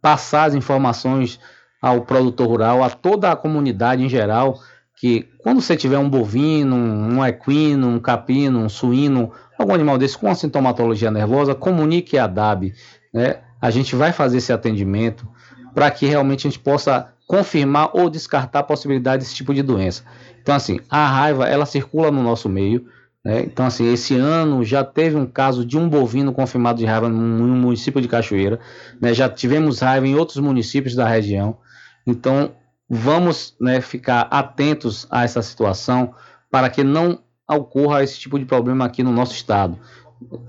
[0.00, 1.38] passar as informações
[1.82, 4.58] ao produtor rural, a toda a comunidade em geral,
[5.00, 10.18] que quando você tiver um bovino, um equino, um capino, um suíno, algum animal desse
[10.18, 12.72] com sintomatologia nervosa, comunique a DAB.
[13.14, 13.36] Né?
[13.60, 15.26] A gente vai fazer esse atendimento
[15.74, 20.02] para que realmente a gente possa confirmar ou descartar a possibilidade desse tipo de doença.
[20.42, 22.86] Então, assim, a raiva ela circula no nosso meio.
[23.24, 23.42] Né?
[23.42, 27.54] Então, assim, esse ano já teve um caso de um bovino confirmado de raiva no
[27.54, 28.58] município de Cachoeira.
[29.00, 29.14] Né?
[29.14, 31.58] Já tivemos raiva em outros municípios da região.
[32.06, 32.52] Então,
[32.88, 36.14] vamos né, ficar atentos a essa situação
[36.50, 39.78] para que não ocorra esse tipo de problema aqui no nosso estado.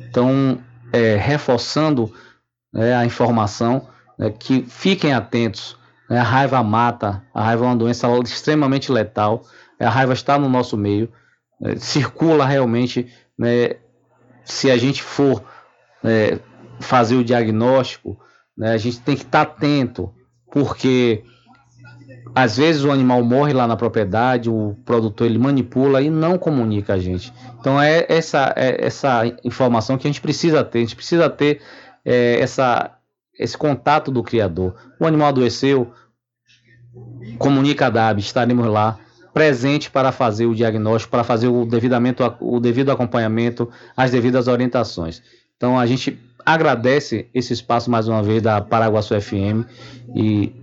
[0.01, 0.59] Então,
[0.93, 2.13] é, reforçando
[2.73, 3.87] né, a informação,
[4.17, 5.77] né, que fiquem atentos.
[6.09, 9.43] Né, a raiva mata, a raiva é uma doença extremamente letal,
[9.79, 11.11] a raiva está no nosso meio,
[11.77, 13.11] circula realmente.
[13.37, 13.75] Né,
[14.43, 15.43] se a gente for
[16.79, 18.19] fazer o diagnóstico,
[18.57, 20.13] né, a gente tem que estar atento,
[20.51, 21.23] porque
[22.33, 26.93] às vezes o animal morre lá na propriedade, o produtor ele manipula e não comunica
[26.93, 27.33] a gente.
[27.59, 30.79] Então é essa, é essa informação que a gente precisa ter.
[30.79, 31.61] A gente precisa ter
[32.05, 32.97] é, essa,
[33.37, 34.75] esse contato do criador.
[34.99, 35.91] O animal adoeceu,
[37.37, 38.97] comunica a DAB, estaremos lá
[39.33, 45.21] presente para fazer o diagnóstico, para fazer o, devidamente, o devido acompanhamento, as devidas orientações.
[45.55, 49.67] Então a gente agradece esse espaço mais uma vez da Paraguaçu FM
[50.15, 50.58] e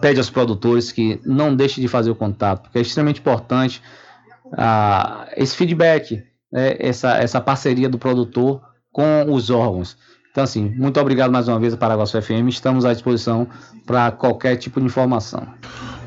[0.00, 3.82] pede aos produtores que não deixem de fazer o contato, porque é extremamente importante
[4.56, 8.60] ah, esse feedback, né, essa, essa parceria do produtor
[8.92, 9.96] com os órgãos.
[10.30, 12.48] Então, assim, muito obrigado mais uma vez a Paraguaçu FM.
[12.48, 13.46] Estamos à disposição
[13.86, 15.46] para qualquer tipo de informação.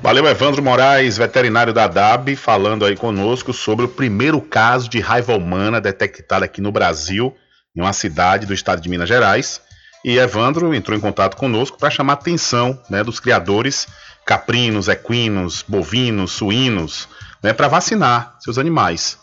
[0.04, 5.34] Valeu, Evandro Moraes, veterinário da DAB, falando aí conosco sobre o primeiro caso de raiva
[5.34, 7.34] humana detectado aqui no Brasil,
[7.76, 9.62] em uma cidade do estado de Minas Gerais.
[10.08, 13.90] E Evandro entrou em contato conosco para chamar a atenção né, dos criadores
[14.26, 17.10] caprinos, equinos, bovinos, suínos,
[17.44, 19.18] né, para vacinar seus animais.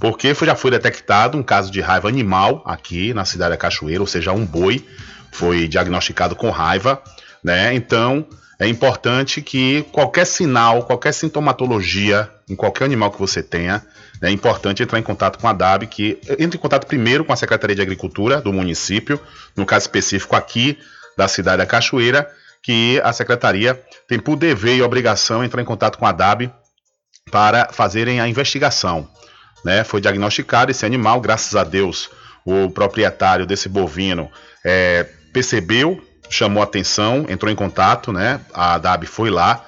[0.00, 4.08] Porque já foi detectado um caso de raiva animal aqui na cidade da Cachoeira, ou
[4.08, 4.84] seja, um boi
[5.30, 7.00] foi diagnosticado com raiva,
[7.40, 7.72] né?
[7.72, 8.26] Então
[8.58, 13.86] é importante que qualquer sinal, qualquer sintomatologia em qualquer animal que você tenha,
[14.22, 17.36] é importante entrar em contato com a DAB, que entre em contato primeiro com a
[17.36, 19.20] Secretaria de Agricultura do município,
[19.56, 20.78] no caso específico aqui
[21.16, 22.30] da cidade da Cachoeira,
[22.62, 26.50] que a secretaria tem por dever e obrigação entrar em contato com a DAB
[27.30, 29.08] para fazerem a investigação.
[29.64, 29.84] Né?
[29.84, 32.10] Foi diagnosticado esse animal, graças a Deus,
[32.44, 34.30] o proprietário desse bovino
[34.64, 38.40] é, percebeu, chamou atenção, entrou em contato, né?
[38.52, 39.64] A DAB foi lá,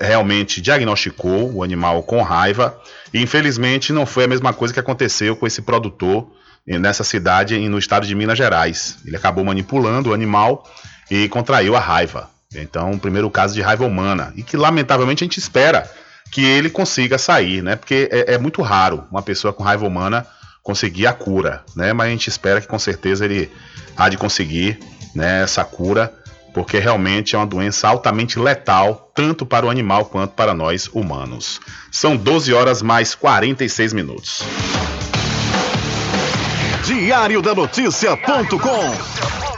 [0.00, 2.78] realmente diagnosticou o animal com raiva
[3.12, 6.30] e infelizmente não foi a mesma coisa que aconteceu com esse produtor
[6.66, 8.98] nessa cidade no estado de Minas Gerais.
[9.06, 10.68] Ele acabou manipulando o animal
[11.10, 12.28] e contraiu a raiva.
[12.54, 15.90] Então, o primeiro caso de raiva humana e que lamentavelmente a gente espera
[16.30, 17.76] que ele consiga sair, né?
[17.76, 20.26] Porque é, é muito raro uma pessoa com raiva humana
[20.62, 21.92] conseguir a cura, né?
[21.92, 23.50] Mas a gente espera que com certeza ele
[23.96, 24.78] há de conseguir,
[25.14, 26.12] né, essa cura
[26.52, 31.60] porque realmente é uma doença altamente letal, tanto para o animal quanto para nós humanos.
[31.90, 34.42] São 12 horas mais 46 minutos.
[36.84, 39.57] Diário da Notícia.com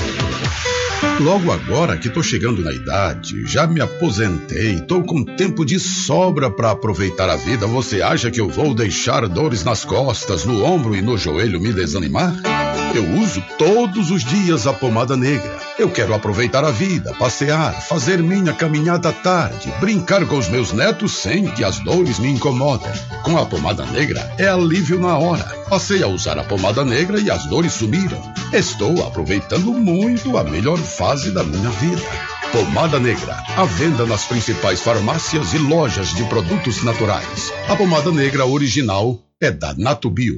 [1.21, 6.49] Logo agora que tô chegando na idade, já me aposentei, tô com tempo de sobra
[6.49, 10.95] para aproveitar a vida, você acha que eu vou deixar dores nas costas, no ombro
[10.95, 12.33] e no joelho me desanimar?
[12.95, 15.59] Eu uso todos os dias a pomada negra.
[15.79, 20.73] Eu quero aproveitar a vida, passear, fazer minha caminhada à tarde, brincar com os meus
[20.73, 22.91] netos sem que as dores me incomodem.
[23.23, 25.43] Com a pomada negra é alívio na hora.
[25.69, 28.21] Passei a usar a pomada negra e as dores sumiram.
[28.51, 32.01] Estou aproveitando muito a melhor fase da minha vida.
[32.53, 37.51] Pomada Negra, à venda nas principais farmácias e lojas de produtos naturais.
[37.67, 40.35] A pomada negra original é da Natubio.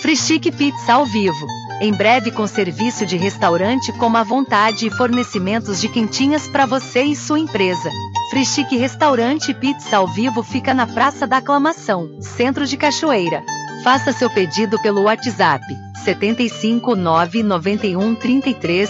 [0.00, 1.46] Frischique Pizza ao vivo.
[1.80, 7.02] Em breve com serviço de restaurante como a vontade e fornecimentos de quentinhas para você
[7.02, 7.90] e sua empresa.
[8.30, 13.42] Frischique Restaurante Pizza ao vivo fica na Praça da Aclamação, Centro de Cachoeira.
[13.82, 15.64] Faça seu pedido pelo WhatsApp
[16.04, 18.88] 75 991 33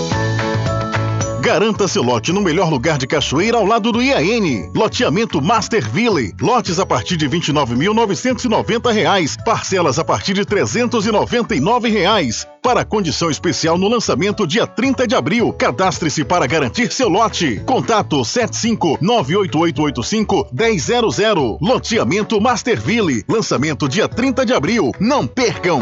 [1.47, 4.69] Garanta seu lote no melhor lugar de Cachoeira ao lado do IAN.
[4.75, 6.35] Loteamento Masterville.
[6.41, 9.45] Lotes a partir de R$ 29.990.
[9.45, 12.45] Parcelas a partir de 399 reais.
[12.61, 15.53] Para condição especial no lançamento dia 30 de abril.
[15.53, 17.63] Cadastre-se para garantir seu lote.
[17.65, 21.59] Contato 75 98885 1000.
[21.61, 23.23] Loteamento Masterville.
[23.29, 24.91] Lançamento dia 30 de abril.
[24.99, 25.79] Não percam!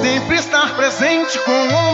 [0.00, 1.93] Sempre estar presente com o.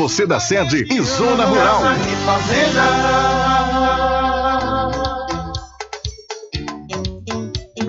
[0.01, 1.83] você da sede e Zona Rural.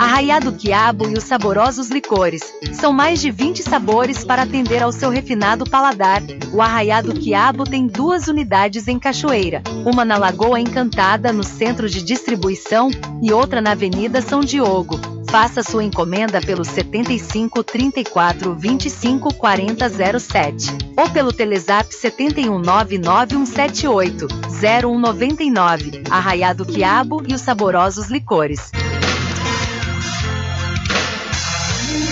[0.02, 2.42] Arraiado Quiabo e os saborosos licores.
[2.72, 6.20] São mais de 20 sabores para atender ao seu refinado paladar.
[6.52, 12.02] O Arraiado Quiabo tem duas unidades em Cachoeira, uma na Lagoa Encantada, no centro de
[12.02, 12.90] distribuição,
[13.22, 14.98] e outra na Avenida São Diogo.
[15.30, 19.88] Faça sua encomenda pelo 75 34 25 40
[20.18, 24.26] 07 ou pelo Telezap 7199178
[24.60, 26.02] 0199.
[26.10, 28.70] Arraiado Quiabo e os saborosos licores.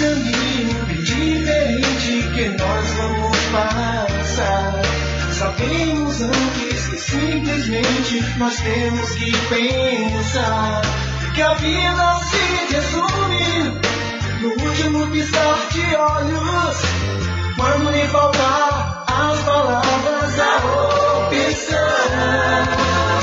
[0.00, 4.80] Caminho diferente que nós vamos passar.
[5.32, 10.82] Sabemos antes que simplesmente nós temos que pensar
[11.34, 13.80] que a vida se resume
[14.40, 16.76] no último piscar de olhos.
[17.56, 20.56] Quando lhe faltar as palavras, a
[21.26, 21.90] opção.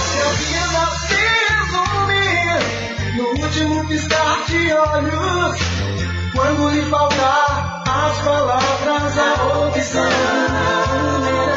[0.07, 5.77] Que a vida se resume no último piscar de olhos.
[6.37, 11.56] Quando lhe faltar as palavras, a opção.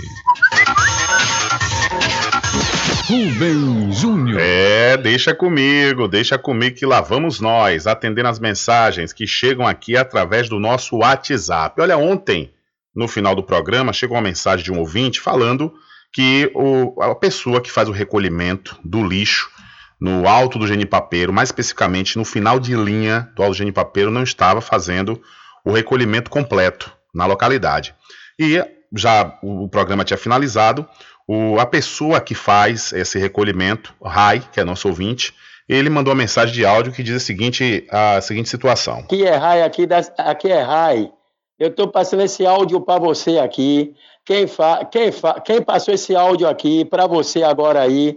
[3.06, 4.38] Rubem Júnior.
[4.38, 9.96] É, deixa comigo, deixa comigo que lá vamos nós, atendendo as mensagens que chegam aqui
[9.96, 11.80] através do nosso WhatsApp.
[11.80, 12.52] Olha, ontem,
[12.94, 15.72] no final do programa, chegou uma mensagem de um ouvinte falando
[16.12, 19.55] que o, a pessoa que faz o recolhimento do lixo
[20.00, 24.22] no alto do genipapeiro, mais especificamente no final de linha do alto do genipapeiro, não
[24.22, 25.20] estava fazendo
[25.64, 27.94] o recolhimento completo na localidade.
[28.38, 28.62] E
[28.94, 30.86] já o programa tinha finalizado,
[31.26, 35.34] o, a pessoa que faz esse recolhimento, Rai, que é nosso ouvinte,
[35.68, 39.00] ele mandou uma mensagem de áudio que diz a seguinte, a seguinte situação.
[39.00, 41.10] Aqui é Rai, aqui, das, aqui é Rai.
[41.58, 43.94] Eu estou passando esse áudio para você aqui.
[44.24, 48.16] Quem, fa, quem, fa, quem passou esse áudio aqui para você agora aí,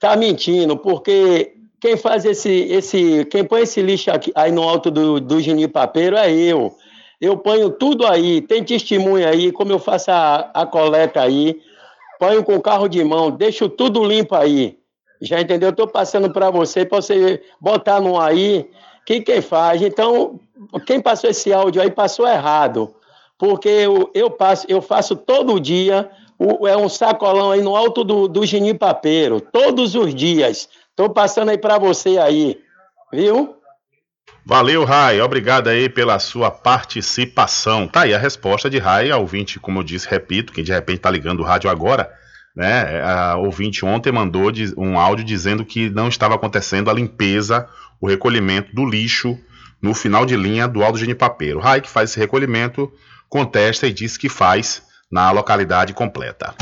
[0.00, 4.90] tá mentindo, porque quem faz esse, esse, quem põe esse lixo aqui, aí no alto
[4.90, 6.74] do, do genipapeiro é eu.
[7.20, 11.60] Eu ponho tudo aí, tem testemunha aí, como eu faço a, a coleta aí,
[12.18, 14.78] ponho com carro de mão, deixo tudo limpo aí.
[15.20, 15.70] Já entendeu?
[15.70, 18.70] Estou passando para você, para você botar no aí,
[19.04, 19.82] que quem faz.
[19.82, 20.38] Então,
[20.86, 22.94] quem passou esse áudio aí passou errado,
[23.36, 26.08] porque eu, eu, passo, eu faço todo dia
[26.66, 30.68] é um sacolão aí no alto do, do genipapeiro, todos os dias.
[30.90, 32.60] Estou passando aí para você aí,
[33.12, 33.56] viu?
[34.44, 35.20] Valeu, Rai.
[35.20, 37.86] Obrigado aí pela sua participação.
[37.86, 41.00] Tá aí a resposta de Rai ao ouvinte, como eu disse, repito, quem de repente
[41.00, 42.10] tá ligando o rádio agora,
[42.56, 43.00] Né?
[43.02, 47.68] A ouvinte ontem mandou um áudio dizendo que não estava acontecendo a limpeza,
[48.00, 49.38] o recolhimento do lixo
[49.80, 51.60] no final de linha do Aldo Genipapeiro.
[51.60, 52.90] RAI que faz esse recolhimento
[53.28, 56.54] contesta e diz que faz na localidade completa.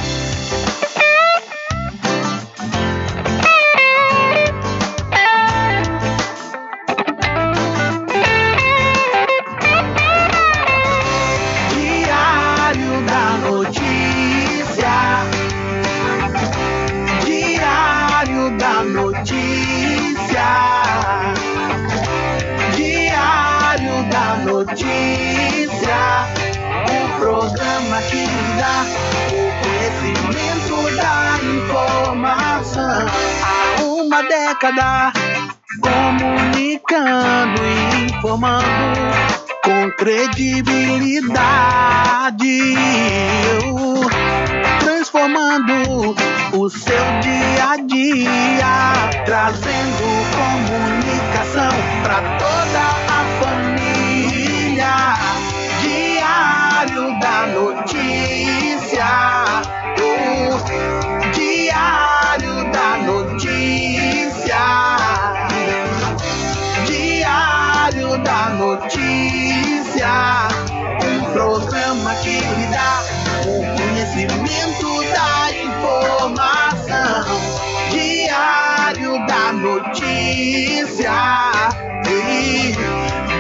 [34.67, 35.13] Década,
[35.81, 38.67] comunicando e informando
[39.63, 42.75] com credibilidade,
[44.81, 46.17] transformando
[46.53, 50.03] o seu dia a dia, trazendo
[50.35, 51.71] comunicação
[52.03, 54.97] para toda a família.
[55.83, 58.06] Diário da notícia.
[79.77, 81.13] Notícia,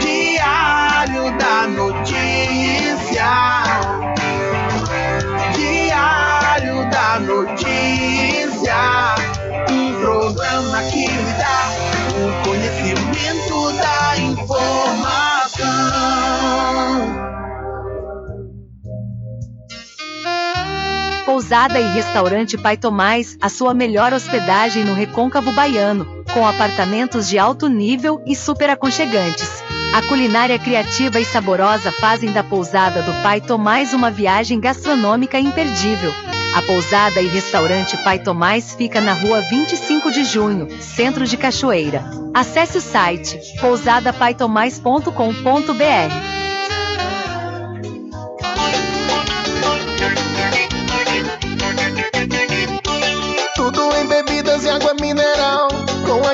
[0.00, 3.24] Diário da Notícia,
[5.54, 8.76] Diário da Notícia
[10.02, 11.70] programa que lhe dá
[12.20, 14.76] o conhecimento da informação.
[21.24, 27.38] Pousada e Restaurante Pai Tomás, a sua melhor hospedagem no Recôncavo Baiano, com apartamentos de
[27.38, 29.64] alto nível e super aconchegantes.
[29.94, 36.12] A culinária criativa e saborosa fazem da pousada do Pai Tomás uma viagem gastronômica imperdível.
[36.54, 42.04] A pousada e restaurante Pai Tomás fica na rua 25 de junho, centro de Cachoeira.
[42.34, 46.45] Acesse o site pousadapaitomais.com.br.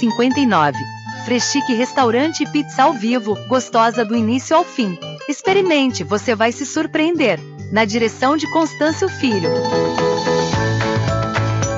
[0.00, 0.78] 0059.
[1.26, 4.98] Frechique Restaurante Pizza ao vivo, gostosa do início ao fim.
[5.28, 7.38] Experimente, você vai se surpreender.
[7.70, 9.50] Na direção de Constâncio Filho.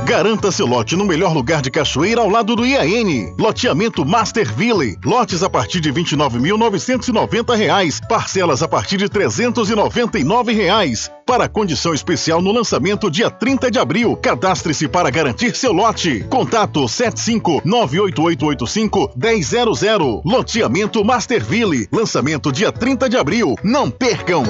[0.08, 3.34] Garanta seu lote no melhor lugar de Cachoeira ao lado do IAN.
[3.38, 4.96] Loteamento Masterville.
[5.04, 8.08] Lotes a partir de R$ 29.990.
[8.08, 11.10] Parcelas a partir de 399 reais.
[11.26, 14.16] Para condição especial no lançamento dia 30 de abril.
[14.16, 16.24] Cadastre-se para garantir seu lote.
[16.30, 20.22] Contato 75 98885 1000.
[20.24, 21.86] Loteamento Masterville.
[21.92, 23.56] Lançamento dia 30 de abril.
[23.62, 24.42] Não percam!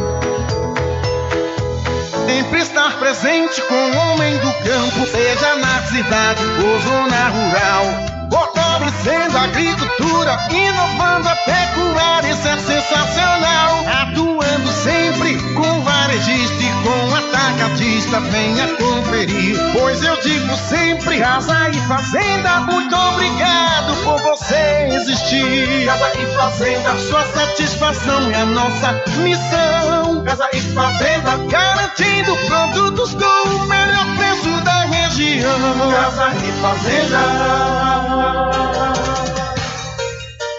[2.28, 7.86] Sempre estar presente com o homem do campo, seja na cidade ou zona rural.
[8.30, 13.82] Fortalecendo a agricultura, inovando a pecuária, isso é sensacional.
[14.02, 19.56] Atuando sempre com varejista com atacadista, venha conferir.
[19.72, 25.86] Pois eu digo sempre: Casa e Fazenda, muito obrigado por você existir.
[25.86, 30.24] Casa e Fazenda, sua satisfação é a nossa missão.
[30.24, 35.90] Casa e Fazenda, garantindo produtos com o melhor preço da região.
[35.90, 37.78] Casa e Fazenda.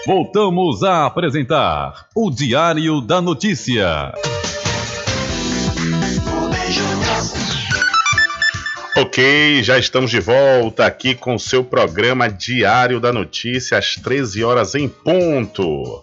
[0.06, 4.12] Voltamos a apresentar o Diário da Notícia.
[9.00, 14.74] Ok, já estamos de volta aqui com seu programa Diário da Notícia, às 13 horas
[14.74, 16.02] em ponto.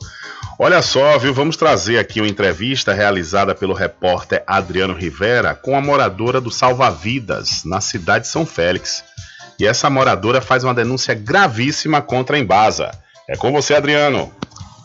[0.57, 1.31] Olha só, viu?
[1.31, 6.89] Vamos trazer aqui uma entrevista realizada pelo repórter Adriano Rivera com a moradora do Salva
[6.89, 9.03] Vidas, na cidade de São Félix.
[9.59, 12.89] E essa moradora faz uma denúncia gravíssima contra a Embasa.
[13.29, 14.33] É com você, Adriano.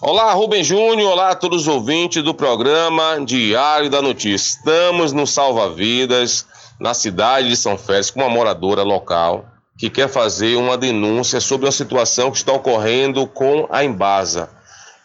[0.03, 4.59] Olá, Rubem Júnior, olá a todos os ouvintes do programa Diário da Notícia.
[4.59, 6.45] Estamos no Salva Vidas,
[6.83, 9.47] na cidade de São Félix, com uma moradora local
[9.79, 14.51] que quer fazer uma denúncia sobre uma situação que está ocorrendo com a Embasa.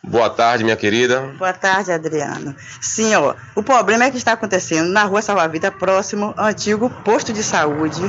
[0.04, 1.22] Boa tarde, minha querida.
[1.38, 2.56] Boa tarde, Adriano.
[2.82, 6.90] Sim, ó, o problema é que está acontecendo na rua Salva Vida, próximo ao antigo
[7.06, 8.02] posto de saúde,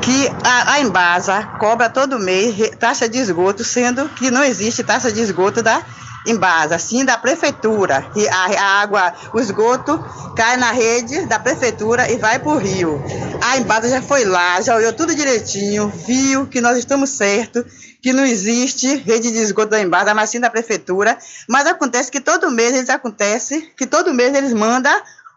[0.00, 5.12] que a, a Embasa cobra todo mês taxa de esgoto, sendo que não existe taxa
[5.12, 5.82] de esgoto da
[6.26, 8.10] Embasa, sim da prefeitura.
[8.14, 9.98] E a, água, o esgoto
[10.36, 13.02] cai na rede da prefeitura e vai para o rio.
[13.40, 17.64] A Embasa já foi lá, já olhou tudo direitinho, viu que nós estamos certos,
[18.00, 21.18] que não existe rede de esgoto da Embasa, mas sim da prefeitura.
[21.48, 24.92] Mas acontece que todo mês eles acontece que todo mês eles mandam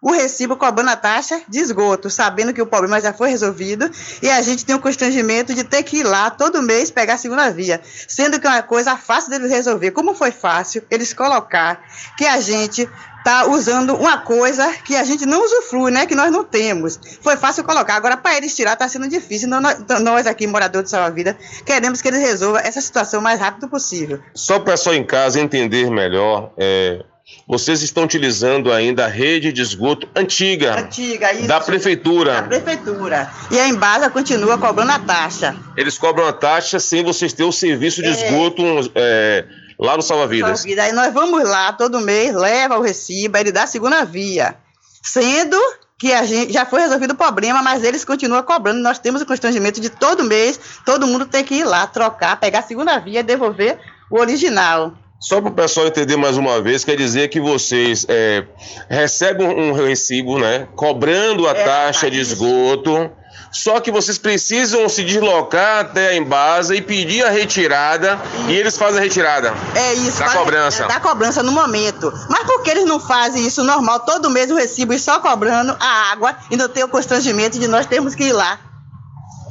[0.06, 3.90] o recibo cobrando a taxa de esgoto, sabendo que o problema já foi resolvido
[4.22, 7.18] e a gente tem o constrangimento de ter que ir lá todo mês pegar a
[7.18, 9.90] segunda via, sendo que é uma coisa fácil deles resolver.
[9.90, 11.82] Como foi fácil eles colocar
[12.16, 12.88] que a gente
[13.24, 16.06] tá usando uma coisa que a gente não usufrui, né?
[16.06, 17.00] Que nós não temos.
[17.22, 17.96] Foi fácil colocar.
[17.96, 19.48] Agora, para eles tirar, está sendo difícil.
[19.48, 21.36] Então, nós, nós aqui, moradores de Salva Vida,
[21.66, 24.20] queremos que eles resolvam essa situação o mais rápido possível.
[24.36, 27.04] Só para pessoal em casa entender melhor, é,
[27.48, 31.48] vocês estão utilizando ainda a rede de esgoto antiga, Antiga, isso.
[31.48, 32.34] da prefeitura.
[32.34, 33.32] Da prefeitura.
[33.52, 35.56] E a Embasa continua cobrando a taxa.
[35.78, 38.12] Eles cobram a taxa sem vocês terem o serviço de É.
[38.12, 38.64] esgoto
[38.96, 39.46] é,
[39.80, 40.60] lá no Salva Vidas.
[40.60, 40.84] Salva Vida.
[40.84, 44.56] Aí nós vamos lá todo mês, leva o recibo, ele dá a segunda via.
[45.04, 45.58] Sendo
[45.98, 48.80] que a gente já foi resolvido o problema, mas eles continuam cobrando.
[48.82, 52.60] Nós temos o constrangimento de todo mês, todo mundo tem que ir lá, trocar, pegar
[52.60, 53.78] a segunda via e devolver
[54.10, 54.94] o original.
[55.28, 58.44] Só para o pessoal entender mais uma vez, quer dizer que vocês é,
[58.88, 60.68] recebem um recibo, né?
[60.76, 63.10] Cobrando a É, taxa de esgoto.
[63.52, 68.20] Só que vocês precisam se deslocar até a Embasa e pedir a retirada
[68.50, 69.52] e eles fazem a retirada.
[69.74, 70.20] É isso.
[70.20, 70.84] Da faz- cobrança.
[70.84, 72.14] é, Da cobrança no momento.
[72.30, 75.76] Mas por que eles não fazem isso normal, todo mês o recibo e só cobrando
[75.80, 78.60] a água e não tem o constrangimento de nós termos que ir lá?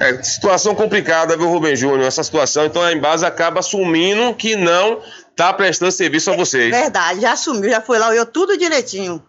[0.01, 2.03] É situação complicada, viu, Rubem Júnior?
[2.07, 6.71] Essa situação, então a Embasa acaba assumindo que não está prestando serviço a vocês.
[6.71, 9.23] Verdade, já assumiu, já foi lá, olhou tudo direitinho.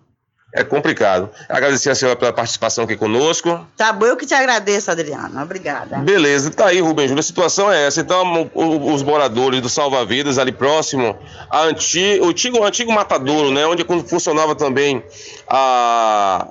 [0.56, 1.30] É complicado.
[1.50, 3.68] Agradecer a senhora pela participação aqui conosco.
[3.76, 5.44] Tá bom, eu que te agradeço, Adriana.
[5.44, 5.98] Obrigada.
[5.98, 7.20] Beleza, tá aí, Rubem Júnior.
[7.20, 8.00] A situação é essa.
[8.00, 13.66] Então, os moradores do Salva Vidas, ali próximo, a o antigo, o antigo matadouro, né?
[13.68, 15.04] Onde funcionava também
[15.50, 16.48] a.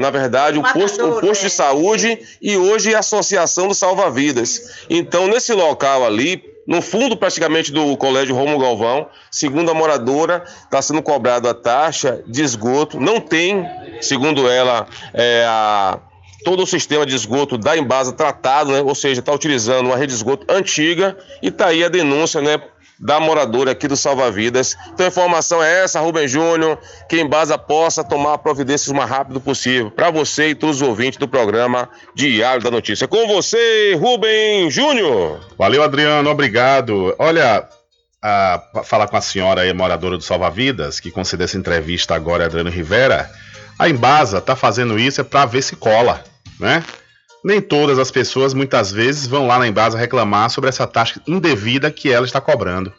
[0.00, 4.84] na verdade, o posto, o posto de saúde e hoje a Associação do Salva Vidas.
[4.90, 10.82] Então, nesse local ali, no fundo praticamente do Colégio Romo Galvão, segundo a moradora, está
[10.82, 13.00] sendo cobrado a taxa de esgoto.
[13.00, 13.66] Não tem,
[14.00, 15.98] segundo ela, é, a,
[16.44, 18.82] todo o sistema de esgoto da Embasa tratado, né?
[18.82, 22.60] ou seja, está utilizando uma rede de esgoto antiga e está aí a denúncia né,
[23.00, 24.76] da moradora aqui do Salva Vidas.
[24.92, 26.78] Então a informação é essa, Rubem Júnior,
[27.08, 30.88] que a Embasa possa tomar providências o mais rápido possível para você e todos os
[30.88, 33.08] ouvintes do programa Diário da Notícia.
[33.08, 35.40] Com você, Rubem Júnior.
[35.56, 37.14] Valeu, Adriano, obrigado.
[37.18, 37.66] Olha,
[38.22, 42.44] a, falar com a senhora aí, moradora do Salva Vidas, que concedeu essa entrevista agora,
[42.44, 43.30] Adriano Rivera.
[43.78, 46.22] A Embasa tá fazendo isso é para ver se cola,
[46.58, 46.84] né?
[47.44, 51.90] Nem todas as pessoas, muitas vezes, vão lá na Embasa reclamar sobre essa taxa indevida
[51.90, 52.92] que ela está cobrando.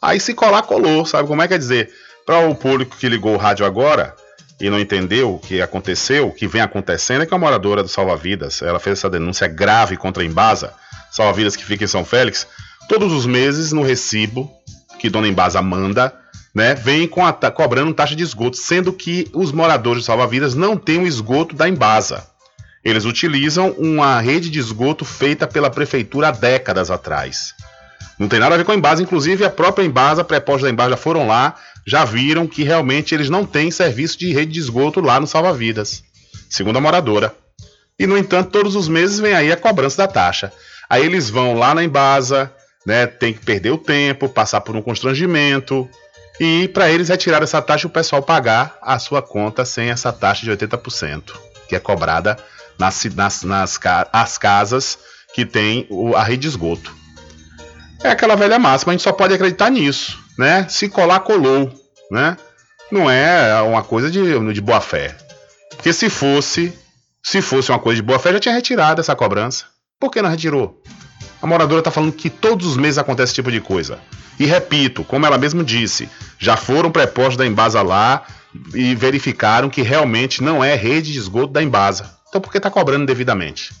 [0.00, 1.90] Aí se colar, colou, sabe como é que é dizer?
[2.24, 4.14] Para o público que ligou o rádio agora
[4.60, 7.88] e não entendeu o que aconteceu, o que vem acontecendo é que a moradora do
[7.88, 10.72] Salva Vidas, ela fez essa denúncia grave contra a Embasa,
[11.10, 12.46] Salva Vidas que fica em São Félix,
[12.88, 14.50] todos os meses no recibo
[14.98, 16.14] que Dona Embasa manda,
[16.54, 20.76] né, vem a, cobrando taxa de esgoto, sendo que os moradores do Salva Vidas não
[20.76, 22.26] têm o esgoto da Embasa.
[22.86, 27.52] Eles utilizam uma rede de esgoto feita pela prefeitura há décadas atrás.
[28.16, 30.90] Não tem nada a ver com a Embasa, inclusive a própria Embasa, prepostos da Embasa
[30.90, 35.00] já foram lá, já viram que realmente eles não têm serviço de rede de esgoto
[35.00, 36.04] lá no Salva Vidas,
[36.48, 37.34] segundo a moradora.
[37.98, 40.52] E no entanto, todos os meses vem aí a cobrança da taxa.
[40.88, 42.52] Aí eles vão lá na Embasa,
[42.86, 45.90] né, tem que perder o tempo, passar por um constrangimento,
[46.38, 50.44] e para eles retirar essa taxa o pessoal pagar a sua conta sem essa taxa
[50.44, 51.32] de 80%,
[51.68, 52.36] que é cobrada
[52.78, 53.80] nas, nas, nas
[54.12, 54.98] as casas
[55.34, 56.94] que tem a rede de esgoto.
[58.02, 60.66] É aquela velha máxima, a gente só pode acreditar nisso, né?
[60.68, 61.72] Se colar, colou,
[62.10, 62.36] né?
[62.90, 65.16] Não é uma coisa de, de boa fé.
[65.70, 66.72] Porque se fosse,
[67.22, 69.64] se fosse uma coisa de boa fé, já tinha retirado essa cobrança.
[69.98, 70.80] Por que não retirou?
[71.40, 73.98] A moradora está falando que todos os meses acontece esse tipo de coisa.
[74.38, 76.08] E repito, como ela mesma disse,
[76.38, 78.24] já foram prepostos da Embasa lá
[78.74, 82.15] e verificaram que realmente não é rede de esgoto da Embasa.
[82.36, 83.72] Então por que está cobrando devidamente?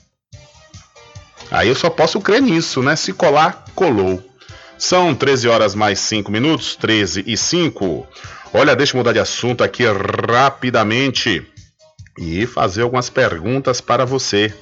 [1.50, 2.96] Aí eu só posso crer nisso, né?
[2.96, 4.26] Se colar, colou.
[4.78, 8.06] São 13 horas mais 5 minutos, 13 e 5.
[8.54, 11.46] Olha, deixa eu mudar de assunto aqui rapidamente
[12.18, 14.54] e fazer algumas perguntas para você.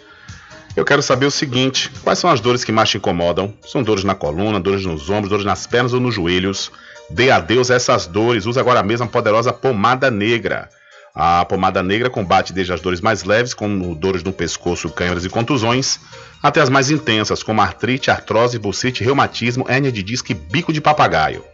[0.74, 3.54] Eu quero saber o seguinte: quais são as dores que mais te incomodam?
[3.64, 6.72] São dores na coluna, dores nos ombros, dores nas pernas ou nos joelhos?
[7.08, 8.44] Dê adeus a essas dores.
[8.44, 10.68] Use agora mesmo a poderosa pomada negra.
[11.14, 15.28] A pomada negra combate desde as dores mais leves, como dores no pescoço, câimbras e
[15.28, 16.00] contusões,
[16.42, 20.80] até as mais intensas, como artrite, artrose, bursite, reumatismo, hérnia de disco e bico de
[20.80, 21.44] papagaio.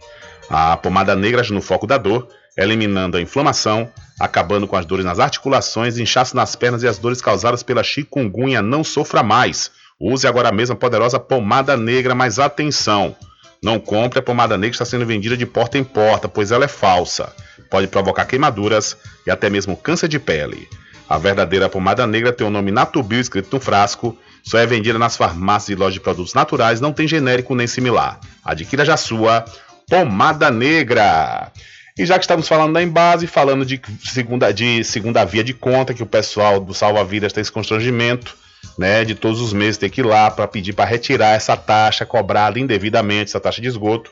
[0.49, 3.87] A pomada negra age no foco da dor, eliminando a inflamação,
[4.19, 8.63] acabando com as dores nas articulações, inchaço nas pernas e as dores causadas pela chikungunya.
[8.63, 9.69] Não sofra mais.
[9.99, 13.15] Use agora a poderosa pomada negra, mas atenção!
[13.63, 16.65] Não compre a pomada negra que está sendo vendida de porta em porta, pois ela
[16.65, 17.31] é falsa.
[17.71, 20.67] Pode provocar queimaduras e até mesmo câncer de pele.
[21.09, 25.15] A verdadeira pomada negra tem o nome Natubio escrito no frasco, só é vendida nas
[25.15, 28.19] farmácias e lojas de produtos naturais, não tem genérico nem similar.
[28.43, 29.45] Adquira já sua
[29.89, 31.51] pomada negra.
[31.97, 35.93] E já que estamos falando da Embase, falando de segunda, de segunda via de conta,
[35.93, 38.35] que o pessoal do Salva Vidas tem esse constrangimento,
[38.77, 42.05] né, de todos os meses ter que ir lá para pedir para retirar essa taxa
[42.05, 44.11] cobrada indevidamente, essa taxa de esgoto.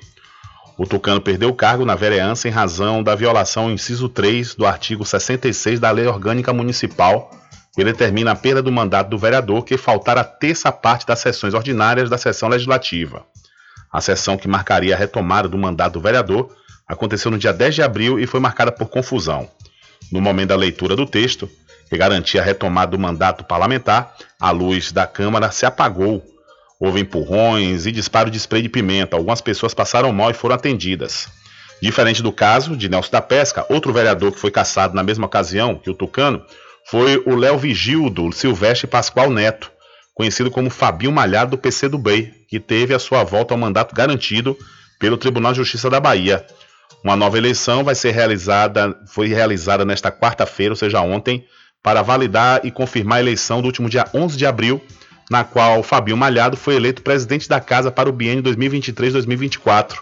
[0.77, 4.65] O Tucano perdeu o cargo na vereança em razão da violação ao inciso 3 do
[4.65, 7.29] artigo 66 da Lei Orgânica Municipal,
[7.73, 11.53] que determina a perda do mandato do vereador que faltar a terça parte das sessões
[11.53, 13.23] ordinárias da sessão legislativa.
[13.91, 16.49] A sessão que marcaria a retomada do mandato do vereador
[16.91, 19.49] aconteceu no dia 10 de abril e foi marcada por confusão.
[20.11, 21.49] No momento da leitura do texto,
[21.89, 26.21] que garantia a retomada do mandato parlamentar, a luz da Câmara se apagou.
[26.79, 29.15] Houve empurrões e disparo de spray de pimenta.
[29.15, 31.29] Algumas pessoas passaram mal e foram atendidas.
[31.81, 35.75] Diferente do caso de Nelson da Pesca, outro vereador que foi caçado na mesma ocasião
[35.75, 36.43] que o Tucano
[36.85, 39.71] foi o Léo Vigildo Silvestre Pascoal Neto,
[40.13, 43.95] conhecido como Fabinho Malhado do PC do Bey, que teve a sua volta ao mandato
[43.95, 44.57] garantido
[44.99, 46.45] pelo Tribunal de Justiça da Bahia.
[47.03, 51.45] Uma nova eleição vai ser realizada, foi realizada nesta quarta-feira, ou seja, ontem,
[51.81, 54.81] para validar e confirmar a eleição do último dia 11 de abril,
[55.29, 59.95] na qual Fabinho Malhado foi eleito presidente da casa para o biênio 2023-2024,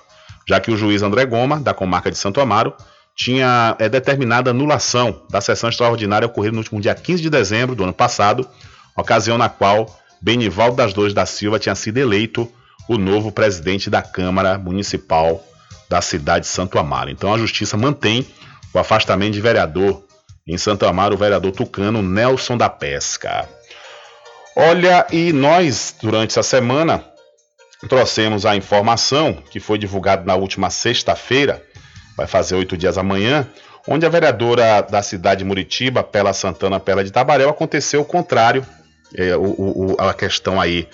[0.48, 2.74] já que o juiz André Goma, da comarca de Santo Amaro,
[3.16, 7.76] tinha é, determinado a anulação da sessão extraordinária ocorrida no último dia 15 de dezembro
[7.76, 8.48] do ano passado,
[8.96, 12.52] ocasião na qual Benivaldo das Dores da Silva tinha sido eleito
[12.88, 15.44] o novo presidente da Câmara Municipal
[15.90, 17.10] da cidade de Santo Amaro.
[17.10, 18.26] Então a Justiça mantém
[18.74, 20.04] o afastamento de vereador
[20.48, 23.48] em Santo Amaro, o vereador tucano Nelson da Pesca.
[24.56, 27.04] Olha, e nós, durante essa semana,
[27.88, 31.64] trouxemos a informação que foi divulgada na última sexta-feira,
[32.18, 33.48] vai fazer oito dias amanhã,
[33.88, 38.66] onde a vereadora da cidade de Muritiba, Pela Santana Pela de Tabarel, aconteceu o contrário,
[39.16, 40.88] é, o, o, a questão aí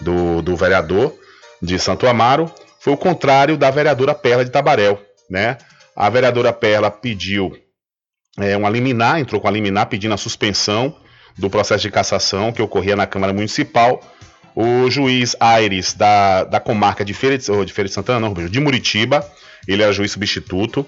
[0.00, 1.14] do, do vereador
[1.60, 2.52] de Santo Amaro,
[2.82, 5.56] foi o contrário da vereadora Perla de Tabarel, né?
[5.94, 7.56] A vereadora Perla pediu
[8.36, 10.96] é, uma liminar, entrou com a liminar pedindo a suspensão
[11.38, 14.02] do processo de cassação que ocorria na Câmara Municipal.
[14.52, 18.34] O juiz Aires, da, da comarca de Feira de, oh, de Feira de Santana, não,
[18.34, 19.24] de Muritiba,
[19.68, 20.84] ele era juiz substituto,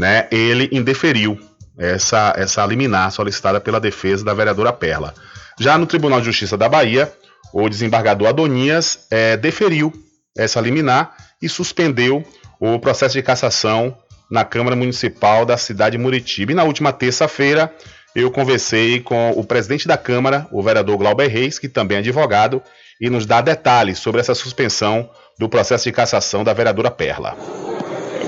[0.00, 0.26] né?
[0.32, 1.38] Ele indeferiu
[1.78, 5.14] essa, essa liminar solicitada pela defesa da vereadora Perla.
[5.60, 7.12] Já no Tribunal de Justiça da Bahia,
[7.52, 9.92] o desembargador Adonias é, deferiu
[10.36, 12.24] essa liminar e suspendeu
[12.58, 13.96] o processo de cassação
[14.30, 16.52] na Câmara Municipal da cidade de Muritiba.
[16.52, 17.72] E na última terça-feira,
[18.14, 22.62] eu conversei com o presidente da Câmara, o vereador Glauber Reis, que também é advogado,
[23.00, 25.08] e nos dá detalhes sobre essa suspensão
[25.38, 27.36] do processo de cassação da vereadora Perla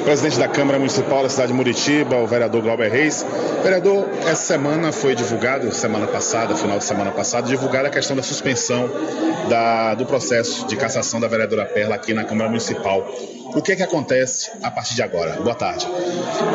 [0.08, 3.26] presidente da Câmara Municipal da cidade de Muritiba, o vereador Glauber Reis.
[3.62, 8.22] Vereador, essa semana foi divulgado, semana passada, final de semana passada, divulgada a questão da
[8.22, 8.88] suspensão
[9.50, 13.06] da, do processo de cassação da vereadora Perla aqui na Câmara Municipal.
[13.54, 15.40] O que é que acontece a partir de agora?
[15.40, 15.86] Boa tarde.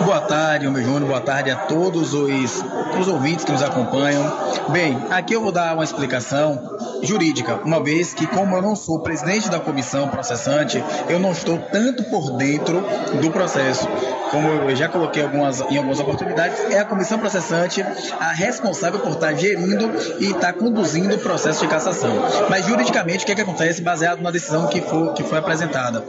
[0.06, 1.08] Boa tarde, meu Júnior.
[1.08, 2.64] Boa tarde a todos os,
[3.00, 4.24] os ouvintes que nos acompanham.
[4.70, 9.00] Bem, aqui eu vou dar uma explicação jurídica, uma vez que, como eu não sou
[9.00, 12.84] presidente da comissão processante, eu não estou tanto por dentro
[13.22, 13.88] do processo.
[14.32, 17.82] Como eu já coloquei algumas, em algumas oportunidades, é a comissão processante
[18.20, 22.14] a responsável por estar gerindo e estar conduzindo o processo de cassação.
[22.50, 26.04] Mas juridicamente, o que, é que acontece baseado na decisão que, for, que foi apresentada?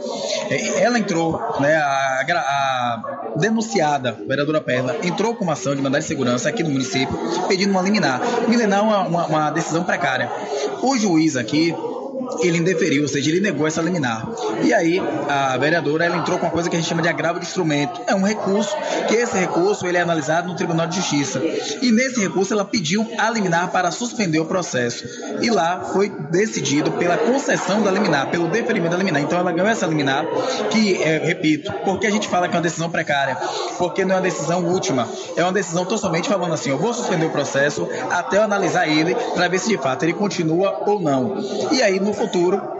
[0.49, 5.81] É, ela entrou, né, a, a denunciada, a vereadora Perla, entrou com uma ação de
[5.81, 7.17] mandado de segurança aqui no município,
[7.47, 8.21] pedindo uma liminar.
[8.47, 10.29] Liminar é uma, uma, uma decisão precária.
[10.81, 11.75] O juiz aqui,
[12.41, 14.27] ele indeferiu, ou seja, ele negou essa liminar.
[14.63, 17.39] E aí a vereadora ela entrou com uma coisa que a gente chama de agravo
[17.39, 18.01] de instrumento.
[18.07, 18.75] É um recurso
[19.07, 21.41] que esse recurso ele é analisado no Tribunal de Justiça.
[21.81, 25.05] E nesse recurso ela pediu a liminar para suspender o processo.
[25.41, 29.21] E lá foi decidido pela concessão da liminar, pelo deferimento da liminar.
[29.21, 30.25] Então ela ganhou essa liminar,
[30.71, 33.37] que é, repito, porque a gente fala que é uma decisão precária,
[33.77, 37.25] porque não é uma decisão última, é uma decisão totalmente falando assim, eu vou suspender
[37.25, 41.37] o processo até eu analisar ele para ver se de fato ele continua ou não.
[41.71, 42.75] E aí no futuro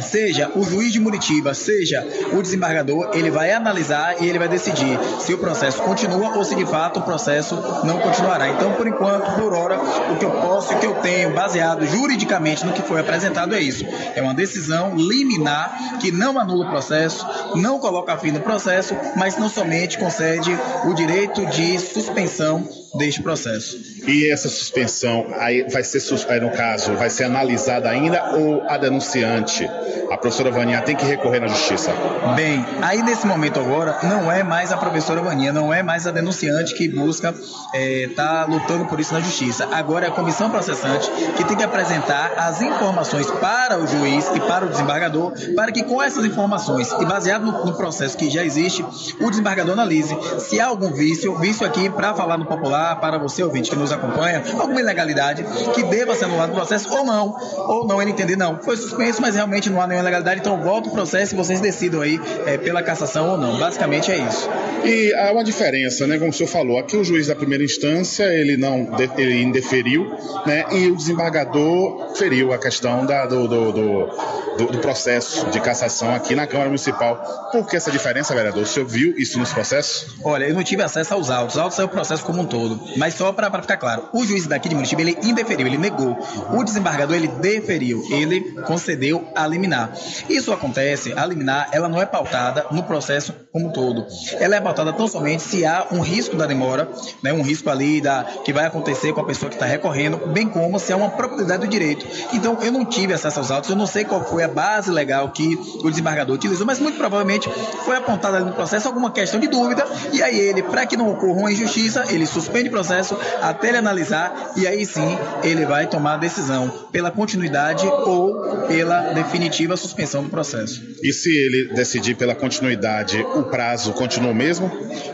[0.00, 4.98] seja o juiz de Muritiba, seja o desembargador, ele vai analisar e ele vai decidir
[5.20, 8.48] se o processo continua ou se de fato o processo não continuará.
[8.48, 9.78] Então, por enquanto, por hora,
[10.12, 13.54] o que eu posso e o que eu tenho baseado juridicamente no que foi apresentado
[13.54, 13.84] é isso.
[14.14, 17.26] É uma decisão liminar que não anula o processo,
[17.56, 20.50] não coloca fim no processo, mas não somente concede
[20.84, 23.76] o direito de suspensão deste processo.
[24.06, 26.00] E essa suspensão aí vai ser,
[26.40, 29.68] no caso, vai ser analisada ainda ou a denunciante,
[30.10, 31.92] a professora Vania, tem que recorrer na justiça?
[32.36, 36.10] Bem, aí nesse momento agora não é mais a professora Vania, não é mais a
[36.10, 39.68] denunciante que busca estar é, tá lutando por isso na justiça.
[39.72, 44.40] Agora é a comissão processante que tem que apresentar as informações para o juiz e
[44.40, 48.44] para o desembargador, para que com essas informações e baseado no, no processo que já
[48.44, 48.84] existe,
[49.20, 53.44] o desembargador analise se há algum vício, vício aqui para falar no popular para você,
[53.44, 57.36] ouvinte, que nos acompanha, alguma ilegalidade que deva ser anulado o processo ou não.
[57.68, 60.88] Ou não ele entender, não, foi suspenso, mas realmente não há nenhuma ilegalidade, então volta
[60.88, 63.58] o processo e vocês decidam aí é, pela cassação ou não.
[63.58, 64.48] Basicamente é isso.
[64.84, 66.18] E há uma diferença, né?
[66.18, 70.10] Como o senhor falou, aqui o juiz da primeira instância, ele não ele indeferiu,
[70.46, 70.64] né?
[70.72, 76.34] E o desembargador feriu a questão da, do, do, do, do, processo de cassação aqui
[76.34, 77.48] na Câmara Municipal.
[77.50, 78.62] Por que essa diferença, vereador?
[78.62, 80.14] O senhor viu isso nos processos?
[80.22, 81.56] Olha, eu não tive acesso aos autos.
[81.56, 82.63] Os autos é o processo como um todo.
[82.96, 86.16] Mas só para ficar claro, o juiz daqui de Muritiba, ele indeferiu, ele negou.
[86.52, 89.92] O desembargador, ele deferiu, ele concedeu a liminar.
[90.28, 94.06] Isso acontece, a liminar, ela não é pautada no processo como um todo.
[94.38, 96.88] Ela é pautada tão somente se há um risco da demora,
[97.22, 100.48] né, um risco ali da, que vai acontecer com a pessoa que está recorrendo, bem
[100.48, 102.06] como se há uma propriedade do direito.
[102.32, 105.28] Então, eu não tive acesso aos autos, eu não sei qual foi a base legal
[105.30, 107.48] que o desembargador utilizou, mas muito provavelmente
[107.84, 111.10] foi apontada ali no processo alguma questão de dúvida, e aí ele, para que não
[111.10, 115.88] ocorra uma injustiça, ele suspende o processo até ele analisar, e aí sim ele vai
[115.88, 120.80] tomar a decisão pela continuidade ou pela definitiva suspensão do processo.
[121.02, 124.70] E se ele decidir pela continuidade, o prazo continua o mesmo?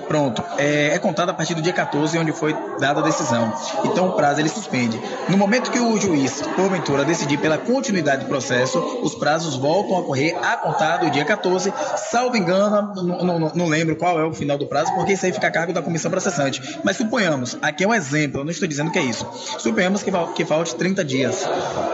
[0.06, 3.52] Pronto, é, é contado a partir do dia 14, onde foi dada a decisão.
[3.84, 5.00] Então o prazo ele suspende.
[5.28, 10.02] No momento que o juiz, porventura, decidir pela continuidade do processo, os prazos voltam a
[10.02, 14.34] correr a contar do dia 14, salvo engano, não, não, não lembro qual é o
[14.34, 16.78] final do prazo, porque isso aí fica a cargo da comissão processante.
[16.84, 16.96] Mas
[17.30, 19.26] suponhamos, aqui é um exemplo, eu não estou dizendo que é isso.
[19.58, 21.46] Suponhamos que, que falte 30 dias.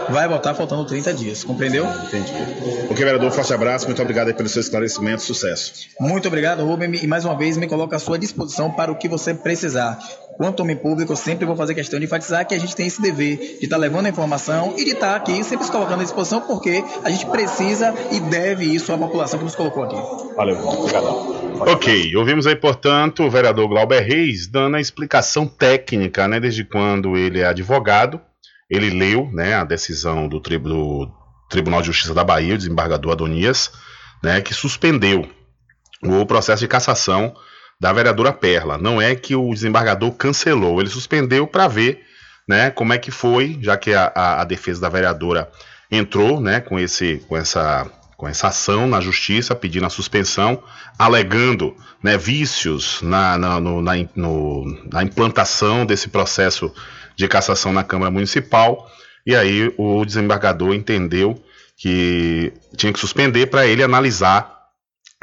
[0.09, 1.85] Vai voltar faltando 30 dias, compreendeu?
[1.85, 2.31] Entendi.
[2.89, 5.73] Ok, vereador, forte abraço, muito obrigado pelo seu esclarecimento, sucesso.
[5.99, 9.07] Muito obrigado, Rubem, e mais uma vez me coloco à sua disposição para o que
[9.07, 9.99] você precisar.
[10.37, 13.01] Quanto homem público, eu sempre vou fazer questão de enfatizar que a gente tem esse
[13.01, 16.01] dever de estar tá levando a informação e de estar tá aqui sempre se colocando
[16.01, 19.95] à disposição, porque a gente precisa e deve isso à população que nos colocou aqui.
[20.35, 21.05] Valeu, obrigado.
[21.61, 27.17] Ok, ouvimos aí, portanto, o vereador Glauber Reis dando a explicação técnica, né, desde quando
[27.17, 28.21] ele é advogado,
[28.69, 31.09] ele leu, né, a decisão do, tri do
[31.49, 33.71] Tribunal de Justiça da Bahia, o desembargador Adonias,
[34.23, 35.27] né, que suspendeu
[36.03, 37.33] o processo de cassação
[37.79, 38.77] da vereadora Perla.
[38.77, 42.03] Não é que o desembargador cancelou, ele suspendeu para ver
[42.47, 45.51] né, como é que foi, já que a, a, a, defesa da vereadora
[45.91, 50.63] entrou né, com, esse, com, essa, com essa ação na justiça pedindo a suspensão,
[50.97, 56.73] alegando né, vícios na, na, no, na, no, na implantação desse processo
[57.15, 58.89] de cassação na Câmara Municipal.
[59.25, 61.43] E aí o desembargador entendeu
[61.75, 64.55] que tinha que suspender para ele analisar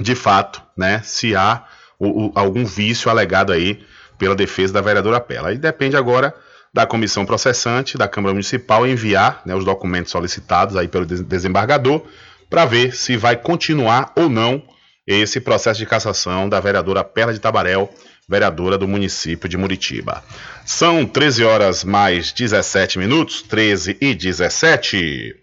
[0.00, 1.64] de fato né, se há
[2.04, 3.80] o, o, algum vício alegado aí
[4.18, 5.48] pela defesa da vereadora Pela.
[5.48, 6.34] Aí depende agora
[6.72, 12.02] da comissão processante da Câmara Municipal enviar né, os documentos solicitados aí pelo desembargador
[12.50, 14.62] para ver se vai continuar ou não
[15.06, 17.92] esse processo de cassação da vereadora Perla de Tabarel,
[18.28, 20.24] vereadora do município de Muritiba.
[20.64, 25.36] São 13 horas mais 17 minutos, 13 e 17.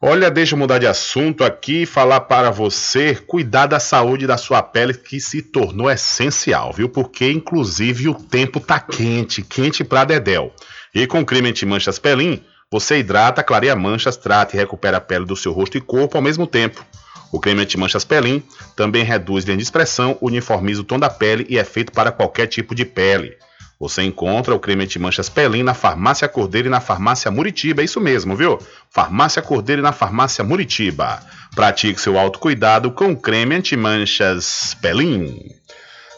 [0.00, 4.36] Olha, deixa eu mudar de assunto aqui e falar para você cuidar da saúde da
[4.36, 6.88] sua pele que se tornou essencial, viu?
[6.88, 10.52] Porque inclusive o tempo tá quente, quente para dedéu.
[10.94, 12.40] E com creme anti-manchas Pelin,
[12.70, 16.22] você hidrata, clareia manchas, trata e recupera a pele do seu rosto e corpo ao
[16.22, 16.86] mesmo tempo.
[17.32, 18.40] O creme anti-manchas Pelin
[18.76, 22.46] também reduz linha de expressão, uniformiza o tom da pele e é feito para qualquer
[22.46, 23.36] tipo de pele.
[23.80, 27.80] Você encontra o creme anti-manchas Pelin na Farmácia Cordeiro e na Farmácia Muritiba.
[27.80, 28.58] É isso mesmo, viu?
[28.90, 31.22] Farmácia Cordeiro e na Farmácia Muritiba.
[31.54, 35.54] Pratique seu autocuidado com creme anti-manchas Pelin.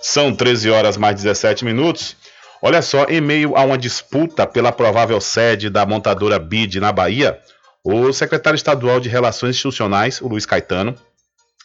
[0.00, 2.16] São 13 horas mais 17 minutos.
[2.62, 7.38] Olha só, em meio a uma disputa pela provável sede da montadora BID na Bahia,
[7.84, 10.94] o secretário estadual de Relações Institucionais, o Luiz Caetano,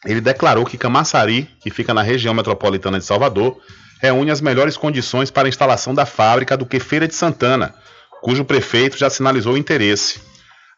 [0.06, 3.58] ele declarou que Camaçari, que fica na região metropolitana de Salvador,
[4.06, 7.74] reúne as melhores condições para a instalação da fábrica do que Feira de Santana,
[8.22, 10.20] cujo prefeito já sinalizou o interesse.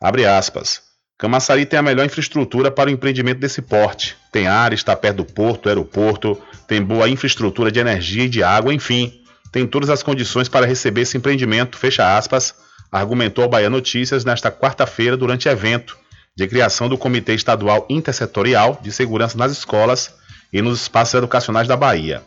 [0.02, 0.82] Abre aspas.
[1.18, 4.16] Camaçari tem a melhor infraestrutura para o empreendimento desse porte.
[4.32, 8.74] Tem área, está perto do porto, aeroporto, tem boa infraestrutura de energia e de água,
[8.74, 9.12] enfim,
[9.52, 12.54] tem todas as condições para receber esse empreendimento, fecha aspas,
[12.92, 15.98] argumentou ao Bahia Notícias nesta quarta-feira durante evento
[16.36, 20.14] de criação do Comitê Estadual Intersetorial de Segurança nas Escolas
[20.54, 22.22] e nos Espaços Educacionais da Bahia.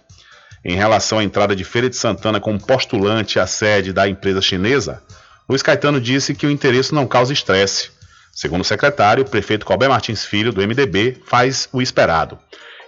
[0.65, 5.03] Em relação à entrada de Feira de Santana como postulante à sede da empresa chinesa,
[5.49, 7.91] Luiz Caetano disse que o interesse não causa estresse.
[8.33, 12.39] Segundo o secretário, o prefeito Colbert Martins Filho, do MDB, faz o esperado.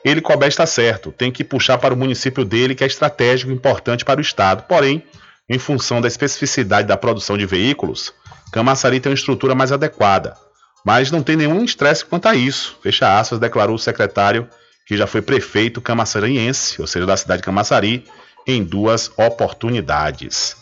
[0.04, 3.54] Ele, Colbert, está certo, tem que puxar para o município dele, que é estratégico e
[3.54, 4.64] importante para o Estado.
[4.68, 5.02] Porém,
[5.48, 8.12] em função da especificidade da produção de veículos,
[8.52, 10.34] Camaçari tem uma estrutura mais adequada.
[10.84, 14.48] Mas não tem nenhum estresse quanto a isso, fecha aspas, declarou o secretário
[14.92, 18.04] que já foi prefeito camaçariense, ou seja, da cidade de Camaçari,
[18.46, 20.54] em duas oportunidades.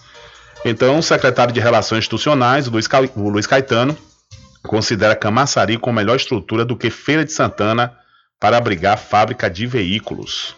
[0.64, 3.00] Então, o secretário de Relações Institucionais, o Luiz, Ca...
[3.16, 3.98] o Luiz Caetano,
[4.62, 7.92] considera Camaçari com melhor estrutura do que Feira de Santana
[8.38, 10.54] para abrigar fábrica de veículos.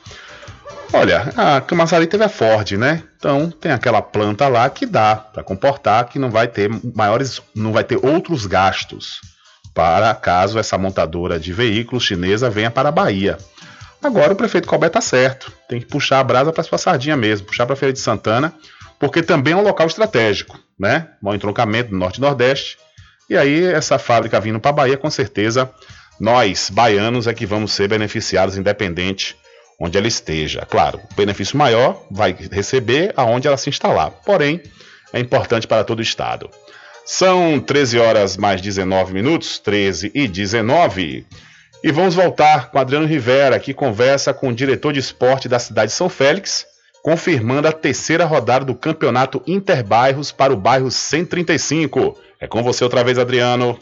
[0.92, 3.02] Olha, a Camaçari teve a Ford, né?
[3.16, 7.72] Então tem aquela planta lá que dá para comportar que não vai ter maiores, não
[7.72, 9.31] vai ter outros gastos
[9.74, 13.38] para caso essa montadora de veículos chinesa venha para a Bahia.
[14.02, 17.46] Agora o prefeito Colbert está certo, tem que puxar a brasa para sua sardinha mesmo,
[17.46, 18.52] puxar para a Feira de Santana,
[18.98, 21.08] porque também é um local estratégico, né?
[21.22, 22.78] Um entroncamento do Norte e Nordeste.
[23.30, 25.70] E aí, essa fábrica vindo para a Bahia, com certeza,
[26.20, 29.36] nós, baianos, é que vamos ser beneficiados, independente
[29.80, 30.66] onde ela esteja.
[30.68, 34.10] Claro, o benefício maior vai receber aonde ela se instalar.
[34.24, 34.62] Porém,
[35.12, 36.50] é importante para todo o estado.
[37.04, 41.26] São 13 horas mais 19 minutos, 13 e 19.
[41.82, 45.90] E vamos voltar com Adriano Rivera, que conversa com o diretor de esporte da cidade
[45.90, 46.64] de São Félix,
[47.02, 52.16] confirmando a terceira rodada do campeonato Interbairros para o bairro 135.
[52.42, 53.78] É com você outra vez, Adriano.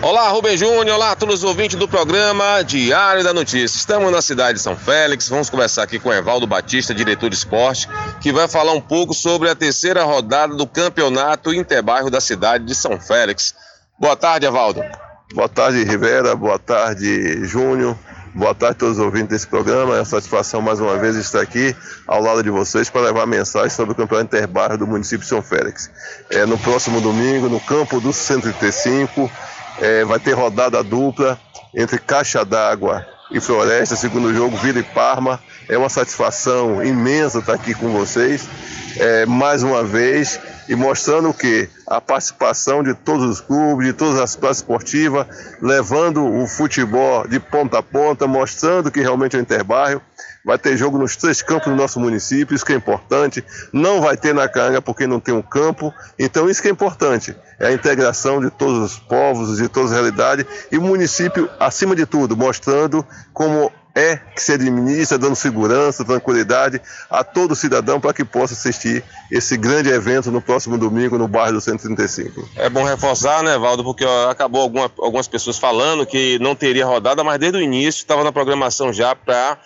[0.00, 3.76] Olá, Rubem Júnior, olá a todos os ouvintes do programa Diário da Notícia.
[3.76, 7.88] Estamos na cidade de São Félix, vamos conversar aqui com Evaldo Batista, diretor de esporte,
[8.20, 12.76] que vai falar um pouco sobre a terceira rodada do campeonato Interbairro da cidade de
[12.76, 13.56] São Félix.
[13.98, 14.80] Boa tarde, Evaldo.
[15.34, 16.36] Boa tarde, Rivera.
[16.36, 17.98] Boa tarde, Júnior.
[18.34, 19.94] Boa tarde a todos os ouvintes desse programa.
[19.94, 21.74] É uma satisfação mais uma vez estar aqui
[22.04, 25.40] ao lado de vocês para levar mensagem sobre o campeonato interbairro do município de São
[25.40, 25.88] Félix.
[26.28, 29.30] É, no próximo domingo, no campo do 135,
[29.80, 31.38] é, vai ter rodada dupla
[31.72, 35.38] entre Caixa d'Água e Floresta, segundo jogo Vila e Parma.
[35.68, 38.48] É uma satisfação imensa estar aqui com vocês.
[38.96, 41.68] É, mais uma vez e mostrando o que?
[41.86, 45.26] A participação de todos os clubes, de todas as classes esportivas,
[45.60, 50.00] levando o futebol de ponta a ponta, mostrando que realmente é um interbairro.
[50.44, 53.42] Vai ter jogo nos três campos do nosso município, isso que é importante.
[53.72, 55.92] Não vai ter na Canga porque não tem um campo.
[56.18, 57.34] Então isso que é importante.
[57.58, 60.44] É a integração de todos os povos, de todas as realidades.
[60.70, 66.80] E o município, acima de tudo, mostrando como é que se administra, dando segurança, tranquilidade
[67.08, 71.54] a todo cidadão para que possa assistir esse grande evento no próximo domingo no bairro
[71.54, 72.48] do 135.
[72.56, 77.22] É bom reforçar, né, Valdo, porque acabou alguma, algumas pessoas falando que não teria rodada,
[77.22, 79.58] mas desde o início estava na programação já para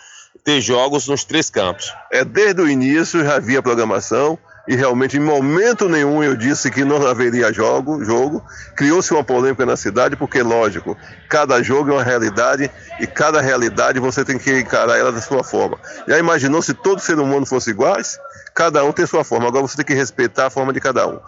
[0.45, 1.93] ter jogos nos três campos.
[2.13, 4.39] É desde o início já havia programação
[4.69, 8.45] e realmente em momento nenhum eu disse que não haveria jogo, jogo.
[8.77, 10.95] Criou-se uma polêmica na cidade porque, lógico,
[11.27, 12.71] cada jogo é uma realidade
[13.01, 15.79] e cada realidade você tem que encarar ela da sua forma.
[16.07, 18.19] Já imaginou se todo ser humano fosse iguais?
[18.55, 21.19] Cada um tem sua forma, agora você tem que respeitar a forma de cada um.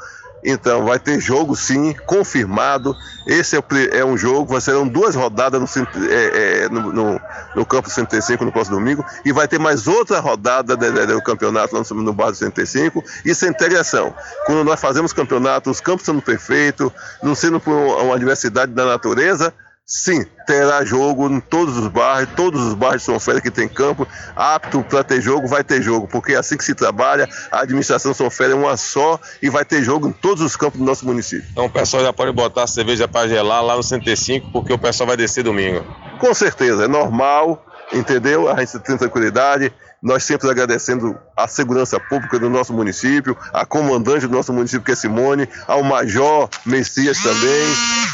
[0.44, 2.96] Então, vai ter jogo sim, confirmado.
[3.26, 3.62] Esse é,
[3.92, 7.20] é um jogo, serão duas rodadas no, é, é, no, no,
[7.54, 9.04] no campo 105 no próximo domingo.
[9.24, 13.04] E vai ter mais outra rodada de, de, do campeonato lá no, no bairro 105.
[13.24, 14.14] Isso é integração.
[14.46, 16.90] Quando nós fazemos campeonato, os campos sendo perfeitos,
[17.22, 19.52] não sendo por uma adversidade da natureza,
[19.92, 23.66] Sim, terá jogo em todos os bairros, todos os bairros de São Félix que tem
[23.66, 24.06] campo,
[24.36, 28.14] apto para ter jogo, vai ter jogo, porque é assim que se trabalha, a administração
[28.14, 31.04] São Félix é uma só e vai ter jogo em todos os campos do nosso
[31.04, 31.44] município.
[31.50, 34.78] Então o pessoal já pode botar a cerveja para gelar lá no 105, porque o
[34.78, 35.84] pessoal vai descer domingo.
[36.20, 38.48] Com certeza, é normal, entendeu?
[38.48, 44.28] A gente tem tranquilidade, nós sempre agradecendo a segurança pública do nosso município, a comandante
[44.28, 48.09] do nosso município, que é Simone, ao Major Messias também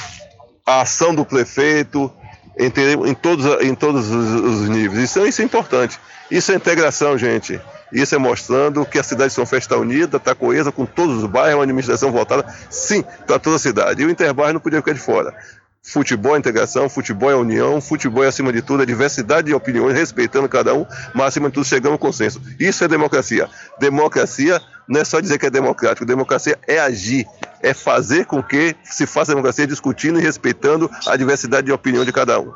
[0.67, 2.13] a ação do prefeito
[2.59, 2.67] em,
[3.09, 5.11] em todos, em todos os, níveis.
[5.11, 5.99] Isso, isso é importante.
[6.29, 7.61] Isso é integração, gente.
[7.93, 11.23] Isso é mostrando que a cidade de São Fé está unida, está coesa com todos
[11.23, 14.03] os bairros, uma administração voltada, sim, para toda a cidade.
[14.03, 15.33] E o Interbairro não podia ficar de fora.
[15.81, 19.95] Futebol é integração, futebol é união, futebol é acima de tudo, é diversidade de opiniões,
[19.95, 20.85] respeitando cada um,
[21.15, 22.43] mas acima de tudo chegando ao consenso.
[22.59, 23.49] Isso é democracia.
[23.79, 27.25] Democracia não é só dizer que é democrático, democracia é agir,
[27.67, 32.13] é fazer com que se faça democracia discutindo e respeitando a diversidade de opinião de
[32.13, 32.53] cada um.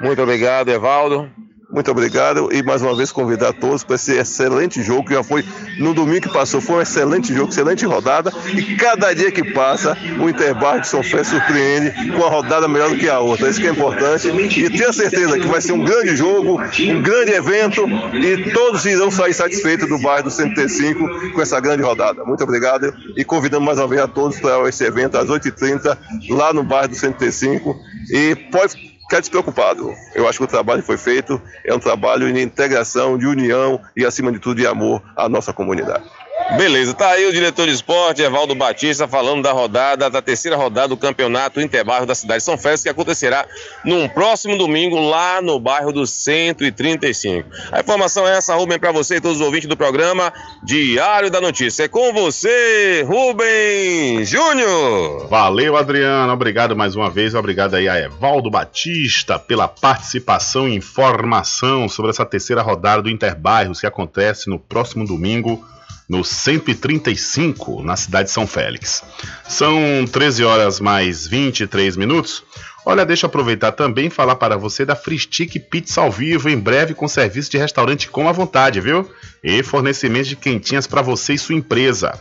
[0.00, 1.28] Muito obrigado, Evaldo.
[1.74, 5.44] Muito obrigado e mais uma vez convidar todos para esse excelente jogo que já foi
[5.76, 6.60] no domingo que passou.
[6.60, 11.02] Foi um excelente jogo, excelente rodada e cada dia que passa o Interbar de São
[11.02, 13.50] Fé surpreende com uma rodada melhor do que a outra.
[13.50, 17.32] Isso que é importante e tenho certeza que vai ser um grande jogo, um grande
[17.32, 17.84] evento
[18.14, 22.24] e todos irão sair satisfeitos do bairro do 105 com essa grande rodada.
[22.24, 25.98] Muito obrigado e convidamos mais uma vez a todos para esse evento às 8h30
[26.30, 27.76] lá no bairro do 105
[28.10, 29.94] e pode ficar despreocupado.
[30.14, 34.04] Eu acho que o trabalho foi feito, é um trabalho de integração, de união e,
[34.04, 36.04] acima de tudo, de amor à nossa comunidade.
[36.52, 40.88] Beleza, tá aí o diretor de esporte, Evaldo Batista, falando da rodada, da terceira rodada
[40.88, 43.46] do campeonato Interbairro da cidade de São Félix, que acontecerá
[43.84, 47.48] num próximo domingo lá no bairro do 135.
[47.72, 51.40] A informação é essa, Rubem, para você e todos os ouvintes do programa Diário da
[51.40, 51.84] Notícia.
[51.84, 55.26] É com você, Rubem Júnior.
[55.28, 56.32] Valeu, Adriano.
[56.32, 57.34] Obrigado mais uma vez.
[57.34, 63.80] Obrigado aí a Evaldo Batista pela participação e informação sobre essa terceira rodada do Interbairros
[63.80, 65.64] que acontece no próximo domingo
[66.08, 69.02] no 135, na cidade de São Félix.
[69.48, 72.42] São 13 horas mais 23 minutos.
[72.86, 76.58] Olha, deixa eu aproveitar também e falar para você da Fristic Pizza ao vivo, em
[76.58, 79.10] breve com serviço de restaurante com a vontade, viu?
[79.42, 82.12] E fornecimento de quentinhas para você e sua empresa.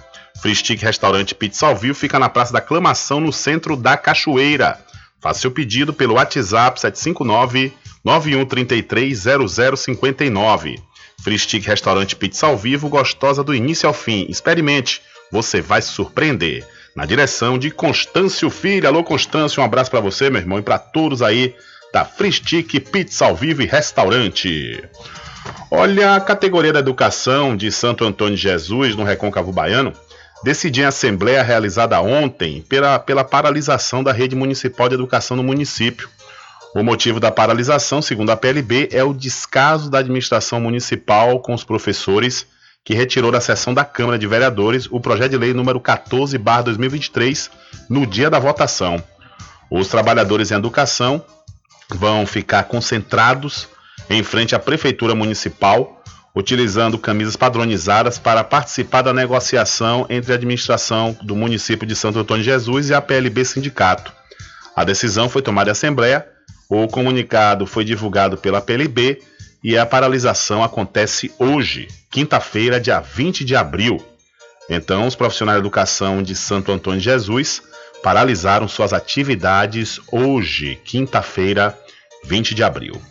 [0.41, 4.79] Fristic Restaurante Pizza ao vivo fica na Praça da Aclamação, no centro da Cachoeira.
[5.19, 7.73] Faça seu pedido pelo WhatsApp 759
[8.05, 10.77] 91330059.
[11.21, 14.25] Free Stick Restaurante Pizza ao Vivo, gostosa do início ao fim.
[14.29, 16.65] Experimente, você vai se surpreender.
[16.95, 18.87] Na direção de Constâncio Filho.
[18.87, 21.55] Alô, Constâncio, um abraço para você, meu irmão, e para todos aí
[21.91, 24.83] da Free Stick Pizza ao Vivo e Restaurante.
[25.71, 29.91] Olha, a categoria da educação de Santo Antônio de Jesus, no Recôncavo Baiano,
[30.43, 36.09] decidiu em assembleia realizada ontem pela, pela paralisação da rede municipal de educação no município.
[36.75, 41.63] O motivo da paralisação, segundo a PLB, é o descaso da administração municipal com os
[41.63, 42.47] professores,
[42.83, 47.51] que retirou da sessão da Câmara de Vereadores o projeto de lei número 14/2023
[47.87, 49.01] no dia da votação.
[49.69, 51.23] Os trabalhadores em educação
[51.89, 53.67] vão ficar concentrados
[54.09, 56.01] em frente à prefeitura municipal,
[56.35, 62.43] utilizando camisas padronizadas para participar da negociação entre a administração do município de Santo Antônio
[62.43, 64.11] Jesus e a PLB Sindicato.
[64.75, 66.32] A decisão foi tomada em assembleia
[66.81, 69.21] o comunicado foi divulgado pela PLB
[69.63, 74.03] e a paralisação acontece hoje, quinta-feira, dia 20 de abril.
[74.69, 77.61] Então, os profissionais de educação de Santo Antônio de Jesus
[78.01, 81.77] paralisaram suas atividades hoje, quinta-feira,
[82.25, 83.01] 20 de abril.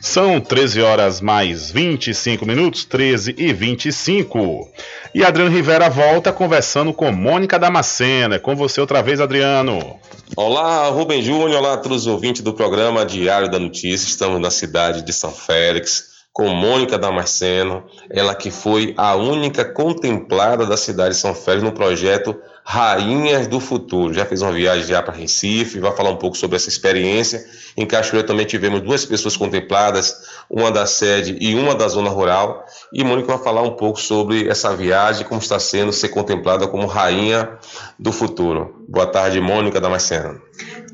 [0.00, 4.66] São 13 horas mais 25 minutos, 13 e 25.
[5.14, 8.36] E Adriano Rivera volta conversando com Mônica Damascena.
[8.36, 10.00] É com você outra vez, Adriano.
[10.34, 11.60] Olá, Rubem Júnior.
[11.60, 14.08] Olá a todos os ouvintes do programa Diário da Notícia.
[14.08, 20.64] Estamos na cidade de São Félix com Mônica Damasceno, ela que foi a única contemplada
[20.64, 24.12] da cidade de São Félix no projeto Rainhas do Futuro.
[24.12, 27.44] Já fez uma viagem já para Recife, vai falar um pouco sobre essa experiência.
[27.76, 30.14] Em Cachoeira também tivemos duas pessoas contempladas,
[30.48, 32.64] uma da sede e uma da zona rural.
[32.92, 36.86] E Mônica vai falar um pouco sobre essa viagem, como está sendo ser contemplada como
[36.86, 37.58] Rainha
[37.98, 38.84] do Futuro.
[38.88, 40.40] Boa tarde, Mônica Damasceno.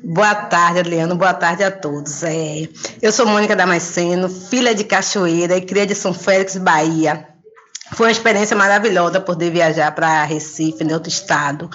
[0.02, 1.16] Boa tarde, Adriano.
[1.16, 2.22] Boa tarde a todos.
[2.22, 2.68] É,
[3.02, 7.35] eu sou Mônica Damasceno, filha de Cachoeira e cria de São Félix, Bahia.
[7.92, 11.70] Foi uma experiência maravilhosa poder viajar para Recife, em outro estado,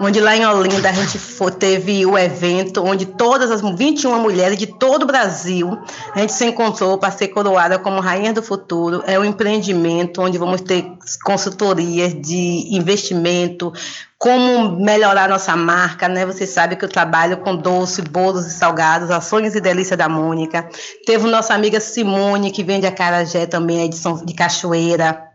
[0.00, 4.56] onde lá em Olinda a gente foi, teve o evento onde todas as 21 mulheres
[4.56, 5.76] de todo o Brasil
[6.14, 9.02] a gente se encontrou para ser coroada como Rainha do Futuro.
[9.06, 10.86] É um empreendimento onde vamos ter
[11.24, 13.72] consultorias de investimento,
[14.16, 16.24] como melhorar nossa marca, né?
[16.24, 20.68] Você sabe que eu trabalho com doce, bolos e salgados, ações e delícia da Mônica.
[21.04, 25.26] Teve nossa amiga Simone, que vende a Carajé também, a edição de Cachoeira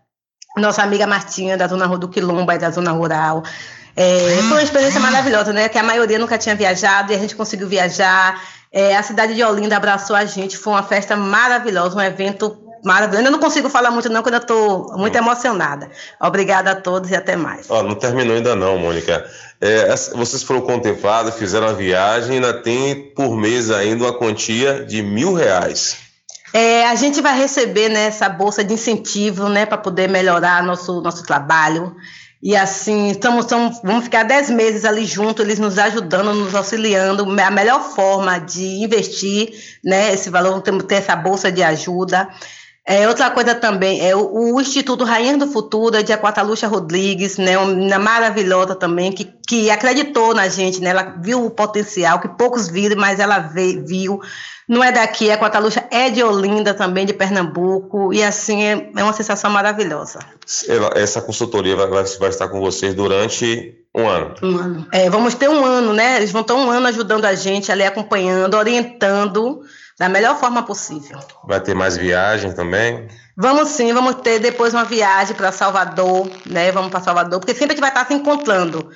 [0.57, 3.43] nossa amiga Martinha, da Zona do Quilombo, da Zona Rural.
[3.95, 5.69] É, foi uma experiência maravilhosa, né?
[5.69, 8.41] Que a maioria nunca tinha viajado e a gente conseguiu viajar.
[8.71, 13.27] É, a cidade de Olinda abraçou a gente, foi uma festa maravilhosa, um evento maravilhoso.
[13.27, 15.89] Eu não consigo falar muito, não, quando eu estou muito emocionada.
[16.21, 17.69] Obrigada a todos e até mais.
[17.69, 19.25] Oh, não terminou ainda, não, Mônica.
[19.59, 25.03] É, vocês foram contemplados, fizeram a viagem, ainda tem por mês ainda uma quantia de
[25.03, 26.10] mil reais.
[26.53, 31.01] É, a gente vai receber né, essa bolsa de incentivo né, para poder melhorar nosso,
[31.01, 31.95] nosso trabalho.
[32.43, 37.23] E assim, estamos, estamos, vamos ficar 10 meses ali juntos, eles nos ajudando, nos auxiliando.
[37.39, 39.53] A melhor forma de investir
[39.83, 42.27] né, esse valor, temos ter essa bolsa de ajuda.
[42.87, 47.37] É, outra coisa também é o, o Instituto Rainha do Futuro, é de Aquataluxa Rodrigues,
[47.37, 52.27] né, uma maravilhosa também, que, que acreditou na gente, né, ela viu o potencial que
[52.27, 54.19] poucos viram, mas ela vê, viu
[54.71, 59.03] não é daqui, a Cotaluxa é de Olinda também, de Pernambuco, e assim é, é
[59.03, 60.19] uma sensação maravilhosa.
[60.95, 64.33] Essa consultoria vai, vai, estar com vocês durante um ano.
[64.41, 64.87] Um ano.
[64.93, 66.15] É, vamos ter um ano, né?
[66.15, 69.61] Eles vão estar um ano ajudando a gente, ali acompanhando, orientando
[70.01, 71.19] da melhor forma possível.
[71.43, 73.07] Vai ter mais viagem também?
[73.37, 76.71] Vamos sim, vamos ter depois uma viagem para Salvador, né?
[76.71, 78.89] Vamos para Salvador, porque sempre a gente vai estar se encontrando.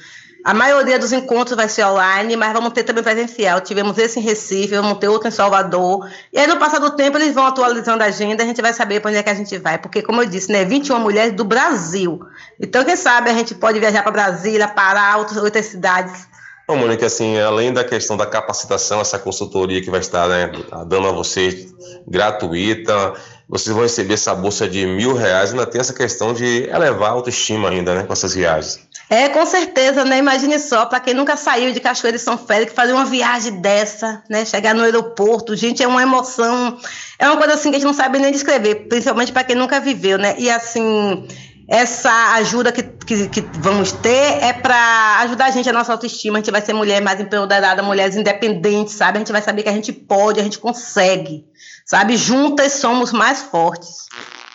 [0.43, 3.61] A maioria dos encontros vai ser online, mas vamos ter também presencial.
[3.61, 6.09] Tivemos esse em Recife, vamos ter outro em Salvador.
[6.33, 8.99] E aí, no passar do tempo, eles vão atualizando a agenda, a gente vai saber
[8.99, 9.77] para onde é que a gente vai.
[9.77, 12.19] Porque, como eu disse, né, 21 mulheres do Brasil.
[12.59, 16.27] Então, quem sabe a gente pode viajar para Brasília, Pará, outras, outras cidades.
[16.67, 20.51] Bom, Mônica, assim, além da questão da capacitação, essa consultoria que vai estar né,
[20.87, 21.73] dando a vocês
[22.07, 23.13] gratuita,
[23.47, 27.13] vocês vão receber essa bolsa de mil reais, ainda tem essa questão de elevar a
[27.13, 28.79] autoestima ainda, né, com essas viagens.
[29.07, 30.17] É, com certeza, né?
[30.17, 34.23] Imagine só, para quem nunca saiu de Cachoeira de São Félix, fazer uma viagem dessa,
[34.27, 34.43] né?
[34.45, 36.79] Chegar no aeroporto, gente, é uma emoção,
[37.19, 39.79] é uma coisa assim que a gente não sabe nem descrever, principalmente para quem nunca
[39.79, 40.33] viveu, né?
[40.39, 41.27] E assim,
[41.67, 46.37] essa ajuda que, que, que vamos ter é para ajudar a gente a nossa autoestima.
[46.37, 49.17] A gente vai ser mulher mais empoderada, mulheres independentes, sabe?
[49.17, 51.45] A gente vai saber que a gente pode, a gente consegue,
[51.85, 52.17] sabe?
[52.17, 54.05] Juntas somos mais fortes.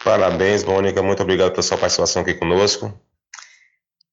[0.04, 1.02] Parabéns, Mônica.
[1.02, 2.92] Muito obrigado pela sua participação aqui conosco.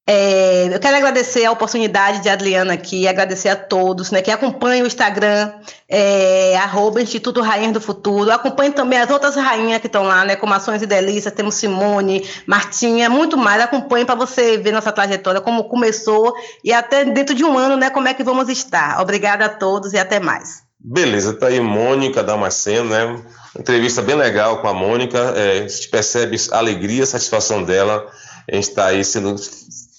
[0.09, 4.85] É, eu quero agradecer a oportunidade de Adriana aqui, agradecer a todos né, que acompanham
[4.85, 5.51] o Instagram,
[5.89, 6.57] é,
[7.01, 8.31] Instituto Rainhas do Futuro.
[8.31, 12.25] Acompanhe também as outras rainhas que estão lá, né, como Ações e Delícias, temos Simone,
[12.45, 13.61] Martinha, muito mais.
[13.61, 17.89] Acompanhe para você ver nossa trajetória, como começou e até dentro de um ano, né,
[17.89, 19.01] como é que vamos estar.
[19.01, 20.63] Obrigada a todos e até mais.
[20.79, 23.21] Beleza, tá aí Mônica Damasceno, né?
[23.59, 25.17] Entrevista bem legal com a Mônica.
[25.35, 28.07] É, a gente percebe a alegria, a satisfação dela
[28.49, 29.35] em estar aí sendo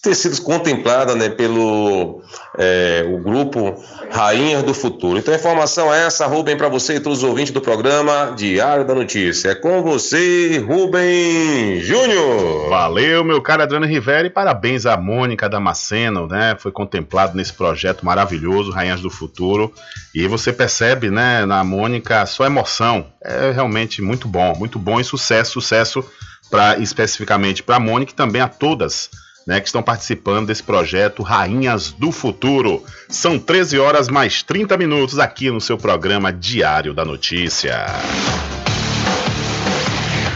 [0.00, 2.22] ter sido contemplada né, pelo
[2.56, 3.74] é, o grupo
[4.10, 5.18] Rainhas do Futuro.
[5.18, 8.86] Então a informação é essa, Rubem, para você e todos os ouvintes do programa Diário
[8.86, 9.50] da Notícia.
[9.50, 12.68] É com você, Rubem Júnior.
[12.68, 16.56] Valeu, meu caro Adriano Rivera, e parabéns à Mônica Damasceno, né?
[16.58, 19.72] Foi contemplado nesse projeto maravilhoso, Rainhas do Futuro.
[20.14, 23.06] E você percebe, né, na Mônica, a sua emoção.
[23.22, 26.04] É realmente muito bom, muito bom e sucesso, sucesso
[26.48, 29.10] para especificamente para a Mônica e também a todas
[29.48, 32.84] né, que estão participando desse projeto Rainhas do Futuro.
[33.08, 37.86] São 13 horas mais 30 minutos aqui no seu programa Diário da Notícia.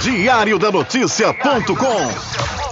[0.01, 2.72] Diário da Notícia.com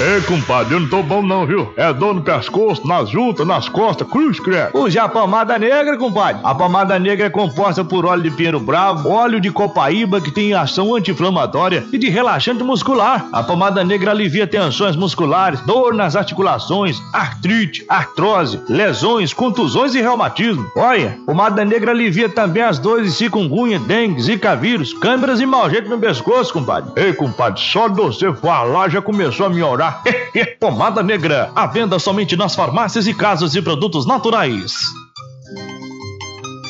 [0.00, 1.74] Ei, compadre, eu não tô bom não, viu?
[1.76, 4.78] É dor no pescoço, nas juntas, nas costas, cruz, credo.
[4.78, 6.40] Use a pomada negra, compadre.
[6.42, 10.54] A pomada negra é composta por óleo de pinheiro bravo, óleo de copaíba que tem
[10.54, 13.26] ação anti-inflamatória e de relaxante muscular.
[13.30, 20.66] A pomada negra alivia tensões musculares, dor nas articulações, artrite, artrose, lesões, contusões e reumatismo.
[20.76, 25.68] Olha, pomada negra alivia também as dores de chikungunya, dengue, zika vírus, câimbras e mau
[25.68, 26.90] jeito no pescoço, compadre.
[26.96, 29.89] Ei, compadre, só de você falar já começou a me orar
[30.60, 34.74] Pomada Negra, à venda somente nas farmácias e casas de produtos naturais.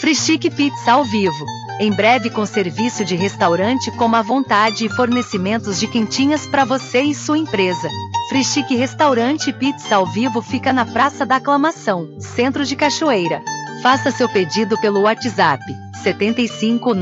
[0.00, 1.44] Frischique Pizza ao vivo.
[1.80, 7.02] Em breve com serviço de restaurante como a vontade e fornecimentos de quentinhas para você
[7.02, 7.88] e sua empresa.
[8.28, 13.42] Frischique Restaurante Pizza ao vivo fica na Praça da Aclamação, Centro de Cachoeira.
[13.82, 15.62] Faça seu pedido pelo WhatsApp
[16.02, 16.94] 75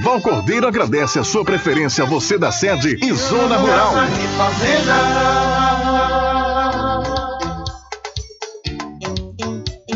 [0.00, 3.92] Val Cordeiro agradece a sua preferência, você da sede e Zona Rural.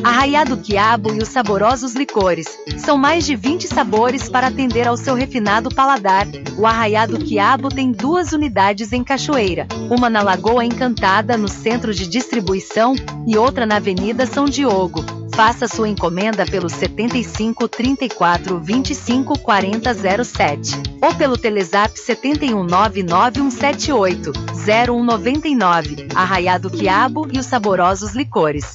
[0.05, 2.47] Arraiado Quiabo e os saborosos licores.
[2.77, 6.27] São mais de 20 sabores para atender ao seu refinado paladar.
[6.57, 12.07] O Arraiado Quiabo tem duas unidades em Cachoeira, uma na Lagoa Encantada, no centro de
[12.07, 12.95] distribuição,
[13.27, 15.26] e outra na Avenida São Diogo.
[15.37, 24.33] Faça sua encomenda pelo 75 34 25 40 07 ou pelo Telezap 7199178
[24.65, 26.09] 0199.
[26.15, 28.75] Arraiado Quiabo e os saborosos licores.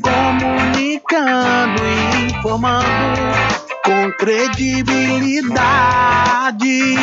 [0.01, 3.21] Comunicando e informando
[3.83, 6.95] com credibilidade,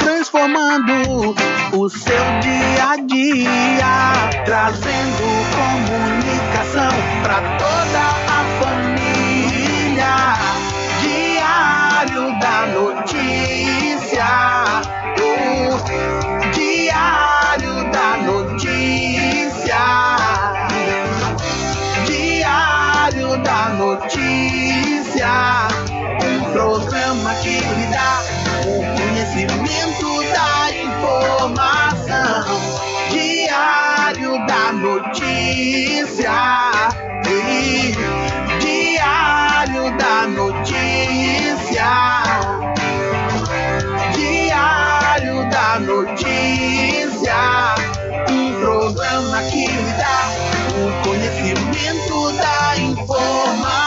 [0.00, 1.34] transformando
[1.72, 5.22] o seu dia a dia, trazendo
[5.56, 6.92] comunicação
[7.22, 10.14] para toda a família.
[11.00, 13.71] Diário da notícia.
[25.24, 28.22] Um programa que lhe dá
[28.66, 32.44] o conhecimento da informação.
[33.10, 36.32] Diário da notícia.
[37.28, 37.94] E
[38.60, 41.42] Diário da notícia.
[44.14, 47.34] Diário da Notícia,
[48.30, 50.28] um programa que lhe dá
[50.76, 53.81] o conhecimento da informação.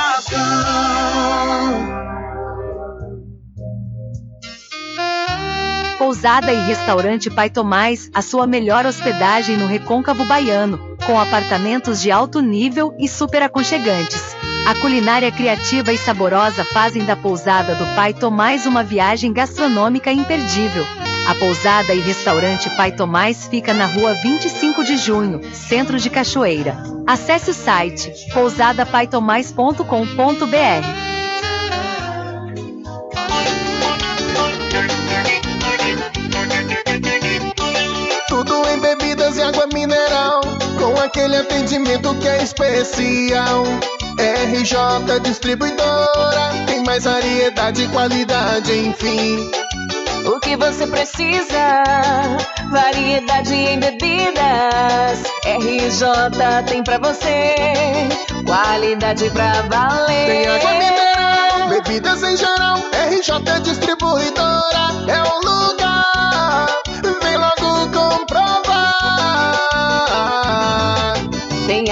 [5.98, 12.12] Pousada e Restaurante Pai Tomás, a sua melhor hospedagem no Recôncavo Baiano, com apartamentos de
[12.12, 14.36] alto nível e super aconchegantes.
[14.68, 20.86] A culinária criativa e saborosa fazem da Pousada do Pai Tomás uma viagem gastronômica imperdível.
[21.28, 26.76] A Pousada e Restaurante Pai Tomás fica na rua 25 de junho, centro de Cachoeira.
[27.08, 31.15] Acesse o site pousadapaitomais.com.br.
[41.06, 43.64] aquele atendimento que é especial.
[44.18, 49.52] RJ Distribuidora, tem mais variedade e qualidade, enfim.
[50.26, 51.84] O que você precisa?
[52.72, 55.24] Variedade em bebidas.
[55.46, 57.56] RJ tem pra você.
[58.46, 60.26] Qualidade pra valer.
[60.26, 62.78] Tem água mineral, bebidas em geral.
[63.10, 66.68] RJ Distribuidora é o lugar.
[67.22, 67.55] Vem logo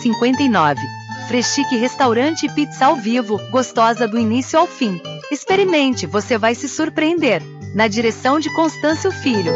[0.00, 0.80] 0059.
[1.28, 4.98] Freschique Restaurante Pizza ao vivo, gostosa do início ao fim.
[5.30, 7.42] Experimente, você vai se surpreender.
[7.74, 9.52] Na direção de Constâncio Filho.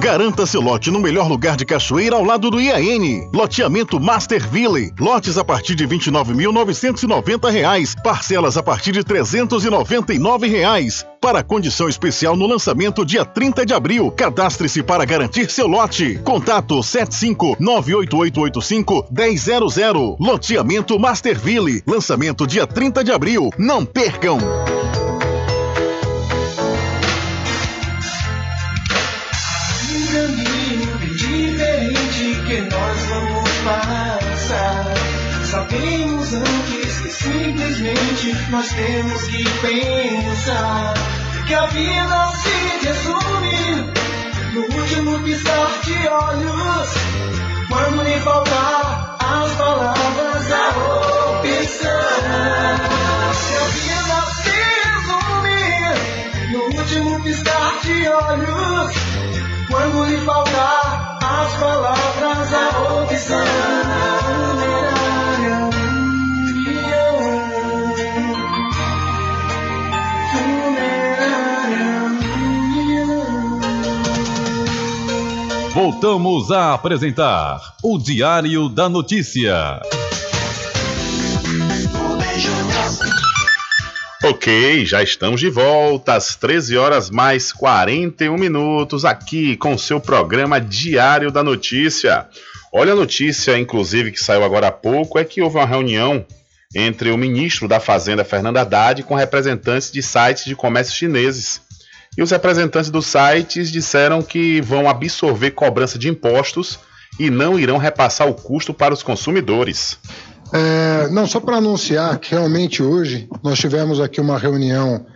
[0.00, 3.28] Garanta seu lote no melhor lugar de Cachoeira ao lado do IAN.
[3.34, 4.94] Loteamento Masterville.
[4.98, 8.02] Lotes a partir de R$ 29.990.
[8.02, 11.04] Parcelas a partir de 399 reais.
[11.20, 14.10] Para condição especial no lançamento dia 30 de abril.
[14.10, 16.18] Cadastre-se para garantir seu lote.
[16.24, 20.16] Contato 75 98885 1000.
[20.18, 21.82] Loteamento Masterville.
[21.86, 23.50] Lançamento dia 30 de abril.
[23.58, 24.38] Não percam!
[38.50, 40.94] Nós temos que pensar
[41.46, 43.92] que a vida se resume
[44.54, 46.88] no último piscar de olhos.
[47.68, 50.68] Quando lhe faltar as palavras, a
[51.30, 52.00] opção.
[53.46, 54.56] Que a vida se
[54.88, 55.62] resume
[56.52, 58.94] no último piscar de olhos.
[59.68, 64.39] Quando lhe faltar as palavras, a opção
[75.82, 79.80] Voltamos a apresentar o Diário da Notícia.
[84.22, 90.60] Ok, já estamos de volta às 13 horas mais 41 minutos aqui com seu programa
[90.60, 92.28] Diário da Notícia.
[92.70, 96.26] Olha a notícia, inclusive, que saiu agora há pouco, é que houve uma reunião
[96.74, 101.62] entre o ministro da Fazenda, Fernando Haddad, com representantes de sites de comércio chineses.
[102.16, 106.78] E os representantes dos sites disseram que vão absorver cobrança de impostos
[107.18, 109.98] e não irão repassar o custo para os consumidores.
[110.52, 115.06] É, não, só para anunciar que realmente hoje nós tivemos aqui uma reunião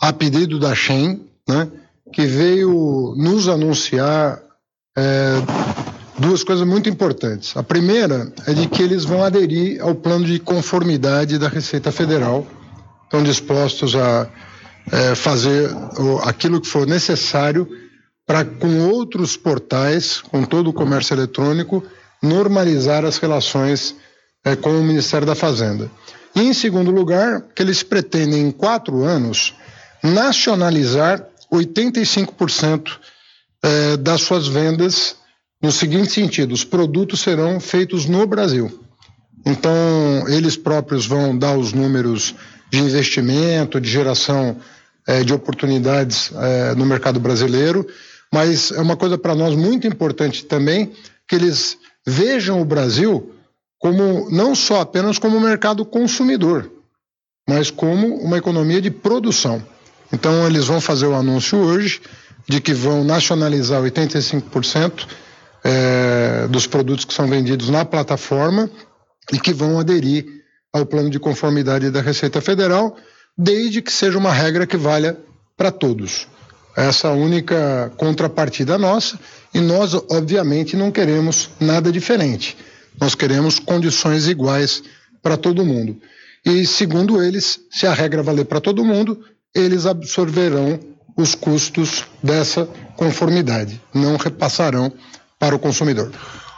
[0.00, 1.68] a pedido da Shen, né,
[2.12, 4.40] que veio nos anunciar
[4.96, 5.34] é,
[6.18, 7.56] duas coisas muito importantes.
[7.56, 12.46] A primeira é de que eles vão aderir ao plano de conformidade da Receita Federal,
[13.04, 14.28] estão dispostos a
[14.92, 15.70] é, fazer
[16.24, 17.68] aquilo que for necessário
[18.26, 21.84] para, com outros portais, com todo o comércio eletrônico,
[22.22, 23.94] normalizar as relações
[24.44, 25.90] é, com o Ministério da Fazenda.
[26.34, 29.54] E, em segundo lugar, que eles pretendem, em quatro anos,
[30.02, 32.98] nacionalizar 85%
[33.62, 35.16] é, das suas vendas,
[35.62, 38.80] no seguinte sentido: os produtos serão feitos no Brasil.
[39.46, 42.34] Então, eles próprios vão dar os números
[42.74, 44.56] de investimento, de geração
[45.06, 47.86] é, de oportunidades é, no mercado brasileiro,
[48.32, 50.92] mas é uma coisa para nós muito importante também
[51.28, 53.32] que eles vejam o Brasil
[53.78, 56.70] como não só apenas como mercado consumidor,
[57.48, 59.62] mas como uma economia de produção.
[60.12, 62.00] Então eles vão fazer o anúncio hoje
[62.48, 65.06] de que vão nacionalizar 85%
[65.62, 68.68] é, dos produtos que são vendidos na plataforma
[69.32, 70.43] e que vão aderir
[70.74, 72.96] ao plano de conformidade da Receita Federal,
[73.38, 75.16] desde que seja uma regra que valha
[75.56, 76.26] para todos.
[76.76, 79.16] Essa é única contrapartida nossa
[79.54, 82.56] e nós, obviamente, não queremos nada diferente.
[83.00, 84.82] Nós queremos condições iguais
[85.22, 85.96] para todo mundo.
[86.44, 89.20] E, segundo eles, se a regra valer para todo mundo,
[89.54, 90.80] eles absorverão
[91.16, 94.92] os custos dessa conformidade, não repassarão
[95.38, 96.10] para o consumidor.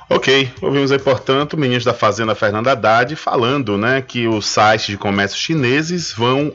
[0.08, 4.86] Ok, ouvimos aí, portanto, o ministro da Fazenda Fernando Haddad falando né, que os sites
[4.86, 6.54] de comércio chineses vão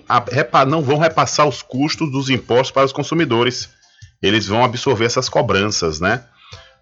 [0.69, 3.69] não vão repassar os custos dos impostos para os consumidores.
[4.21, 6.23] Eles vão absorver essas cobranças, né?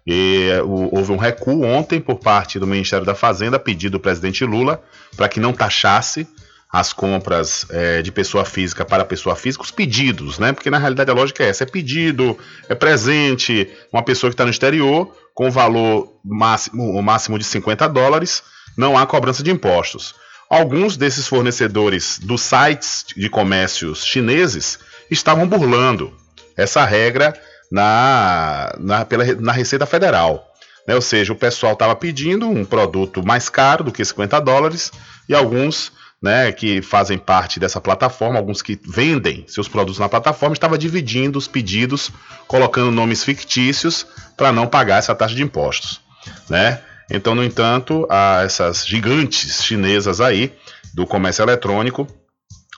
[0.06, 4.44] E, o, houve um recuo ontem por parte do Ministério da Fazenda, pedido do presidente
[4.44, 4.80] Lula,
[5.16, 6.28] para que não taxasse
[6.72, 10.52] as compras é, de pessoa física para pessoa física, os pedidos, né?
[10.52, 12.38] Porque na realidade a lógica é essa: é pedido,
[12.68, 17.88] é presente, uma pessoa que está no exterior, com valor máximo, o máximo de 50
[17.88, 18.42] dólares,
[18.76, 20.14] não há cobrança de impostos.
[20.48, 24.78] Alguns desses fornecedores dos sites de comércios chineses
[25.10, 26.12] estavam burlando
[26.56, 27.32] essa regra
[27.70, 30.46] na, na, pela, na Receita Federal.
[30.86, 30.94] Né?
[30.94, 34.90] Ou seja, o pessoal estava pedindo um produto mais caro do que 50 dólares
[35.28, 35.92] e alguns
[36.22, 41.38] né, que fazem parte dessa plataforma, alguns que vendem seus produtos na plataforma, estava dividindo
[41.38, 42.10] os pedidos,
[42.46, 44.06] colocando nomes fictícios
[44.36, 46.00] para não pagar essa taxa de impostos,
[46.48, 46.80] né?
[47.10, 48.06] Então, no entanto,
[48.44, 50.52] essas gigantes chinesas aí
[50.94, 52.06] do comércio eletrônico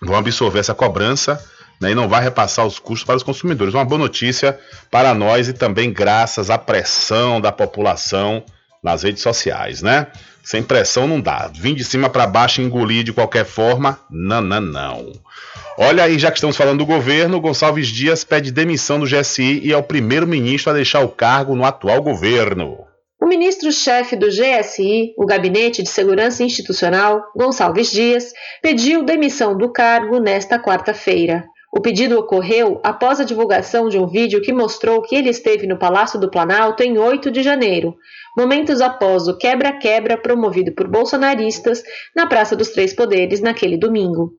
[0.01, 1.45] vão absorver essa cobrança
[1.79, 3.75] né, e não vai repassar os custos para os consumidores.
[3.75, 4.59] Uma boa notícia
[4.91, 8.43] para nós e também graças à pressão da população
[8.83, 10.07] nas redes sociais, né?
[10.43, 11.51] Sem pressão não dá.
[11.55, 14.01] Vim de cima para baixo engolir de qualquer forma?
[14.11, 15.13] Não, não, não.
[15.79, 19.73] Olha aí, já que estamos falando do governo, Gonçalves Dias pede demissão do GSI e
[19.73, 22.79] é o primeiro ministro a deixar o cargo no atual governo.
[23.21, 30.19] O ministro-chefe do GSI, o Gabinete de Segurança Institucional, Gonçalves Dias, pediu demissão do cargo
[30.19, 31.45] nesta quarta-feira.
[31.75, 35.79] O pedido ocorreu após a divulgação de um vídeo que mostrou que ele esteve no
[35.79, 37.97] Palácio do Planalto em 8 de janeiro,
[38.37, 41.83] momentos após o quebra-quebra promovido por bolsonaristas
[42.15, 44.33] na Praça dos Três Poderes naquele domingo.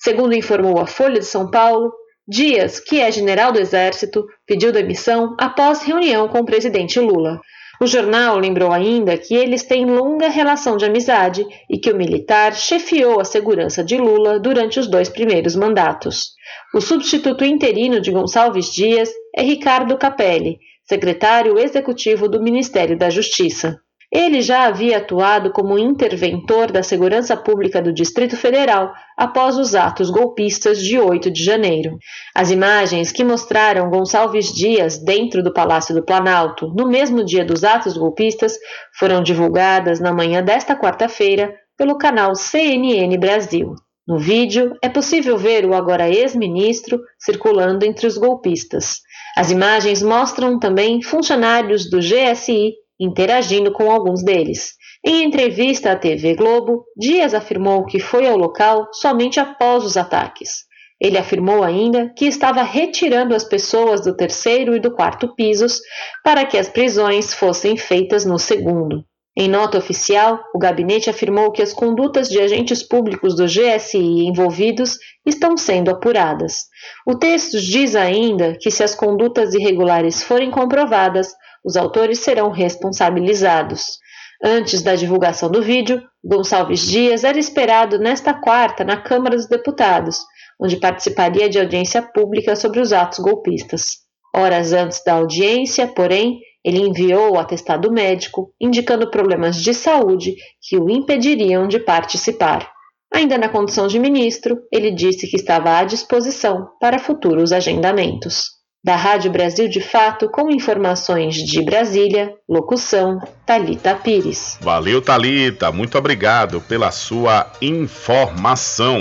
[0.00, 1.92] Segundo informou a Folha de São Paulo,
[2.28, 7.40] Dias, que é general do Exército, pediu demissão após reunião com o presidente Lula.
[7.80, 12.54] O jornal lembrou ainda que eles têm longa relação de amizade e que o militar
[12.54, 16.32] chefiou a segurança de Lula durante os dois primeiros mandatos.
[16.74, 23.80] O substituto interino de Gonçalves Dias é Ricardo Capelli, secretário executivo do Ministério da Justiça.
[24.12, 30.10] Ele já havia atuado como interventor da Segurança Pública do Distrito Federal após os atos
[30.10, 31.98] golpistas de 8 de janeiro.
[32.34, 37.64] As imagens que mostraram Gonçalves Dias dentro do Palácio do Planalto no mesmo dia dos
[37.64, 38.56] atos golpistas
[38.96, 43.74] foram divulgadas na manhã desta quarta-feira pelo canal CNN Brasil.
[44.06, 49.00] No vídeo, é possível ver o agora ex-ministro circulando entre os golpistas.
[49.36, 54.74] As imagens mostram também funcionários do GSI interagindo com alguns deles.
[55.04, 60.64] Em entrevista à TV Globo, Dias afirmou que foi ao local somente após os ataques.
[61.00, 65.80] Ele afirmou ainda que estava retirando as pessoas do terceiro e do quarto pisos
[66.24, 69.04] para que as prisões fossem feitas no segundo.
[69.38, 74.96] Em nota oficial, o gabinete afirmou que as condutas de agentes públicos do GSI envolvidos
[75.26, 76.64] estão sendo apuradas.
[77.06, 83.98] O texto diz ainda que, se as condutas irregulares forem comprovadas, os autores serão responsabilizados.
[84.42, 90.18] Antes da divulgação do vídeo, Gonçalves Dias era esperado nesta quarta na Câmara dos Deputados,
[90.58, 93.96] onde participaria de audiência pública sobre os atos golpistas.
[94.34, 100.76] Horas antes da audiência, porém, ele enviou o atestado médico indicando problemas de saúde que
[100.76, 102.68] o impediriam de participar.
[103.14, 108.56] Ainda na condição de ministro, ele disse que estava à disposição para futuros agendamentos.
[108.82, 114.58] Da Rádio Brasil de Fato, com informações de Brasília, locução Talita Pires.
[114.60, 118.98] Valeu, Talita, muito obrigado pela sua informação.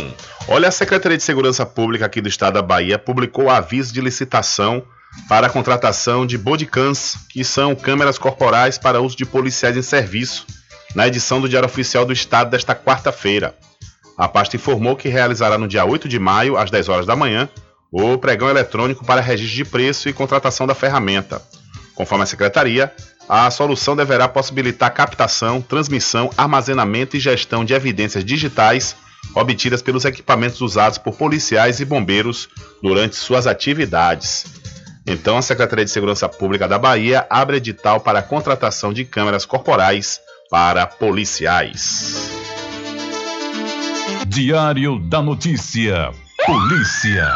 [0.47, 4.83] Olha, a Secretaria de Segurança Pública aqui do Estado da Bahia publicou aviso de licitação
[5.27, 10.45] para a contratação de bodycams, que são câmeras corporais para uso de policiais em serviço,
[10.93, 13.55] na edição do Diário Oficial do Estado desta quarta-feira.
[14.17, 17.49] A pasta informou que realizará no dia 8 de maio, às 10 horas da manhã,
[17.91, 21.41] o pregão eletrônico para registro de preço e contratação da ferramenta.
[21.95, 22.93] Conforme a secretaria,
[23.27, 28.95] a solução deverá possibilitar captação, transmissão, armazenamento e gestão de evidências digitais
[29.33, 32.47] obtidas pelos equipamentos usados por policiais e bombeiros
[32.81, 34.45] durante suas atividades.
[35.07, 39.45] Então, a Secretaria de Segurança Pública da Bahia abre edital para a contratação de câmeras
[39.45, 40.19] corporais
[40.49, 42.32] para policiais.
[44.26, 46.11] Diário da Notícia.
[46.44, 47.32] Polícia.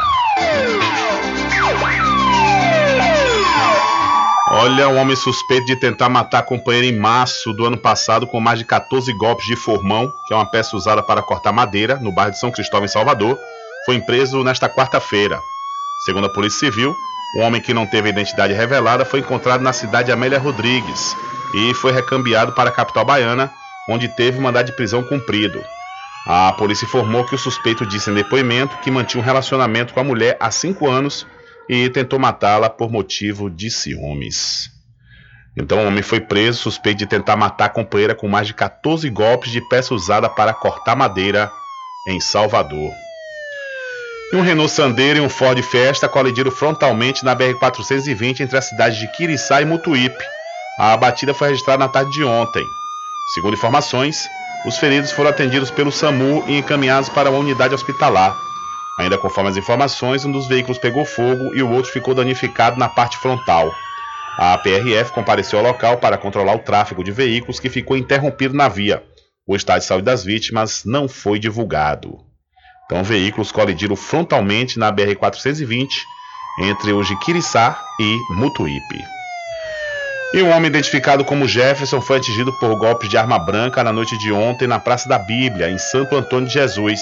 [4.51, 8.39] Olha, um homem suspeito de tentar matar a companheira em março do ano passado com
[8.39, 12.11] mais de 14 golpes de formão, que é uma peça usada para cortar madeira, no
[12.11, 13.37] bairro de São Cristóvão, em Salvador,
[13.85, 15.39] foi preso nesta quarta-feira.
[16.03, 16.95] Segundo a Polícia Civil,
[17.35, 21.15] um homem que não teve a identidade revelada foi encontrado na cidade de Amélia Rodrigues.
[21.53, 23.51] e foi recambiado para a capital baiana,
[23.89, 25.63] onde teve mandado de prisão cumprido.
[26.25, 30.03] A polícia informou que o suspeito disse em depoimento que mantinha um relacionamento com a
[30.03, 31.25] mulher há cinco anos
[31.67, 34.69] e tentou matá-la por motivo de ciúmes.
[35.57, 39.09] Então o homem foi preso suspeito de tentar matar a companheira com mais de 14
[39.09, 41.51] golpes de peça usada para cortar madeira
[42.07, 42.91] em Salvador.
[44.31, 48.99] E um Renault Sandero e um Ford Fiesta colidiram frontalmente na BR-420 entre as cidades
[48.99, 50.23] de Quiriçá e Mutuípe.
[50.77, 52.63] A batida foi registrada na tarde de ontem.
[53.33, 54.29] Segundo informações,
[54.67, 58.37] os feridos foram atendidos pelo SAMU e encaminhados para uma unidade hospitalar.
[58.99, 62.87] Ainda conforme as informações, um dos veículos pegou fogo e o outro ficou danificado na
[62.87, 63.73] parte frontal.
[64.37, 68.69] A PRF compareceu ao local para controlar o tráfego de veículos que ficou interrompido na
[68.69, 69.01] via.
[69.47, 72.28] O estado de saúde das vítimas não foi divulgado.
[72.89, 75.89] Então, veículos colidiram frontalmente na BR-420
[76.59, 78.97] entre o Jiquiriçá e Mutuípe.
[80.33, 84.17] E um homem identificado como Jefferson foi atingido por golpes de arma branca na noite
[84.17, 86.99] de ontem na Praça da Bíblia, em Santo Antônio de Jesus.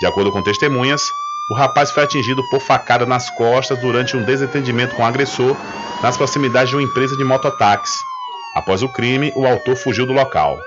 [0.00, 1.02] De acordo com testemunhas,
[1.50, 5.56] o rapaz foi atingido por facada nas costas durante um desentendimento com o agressor
[6.02, 7.98] nas proximidades de uma empresa de mototáxi.
[8.56, 10.58] Após o crime, o autor fugiu do local.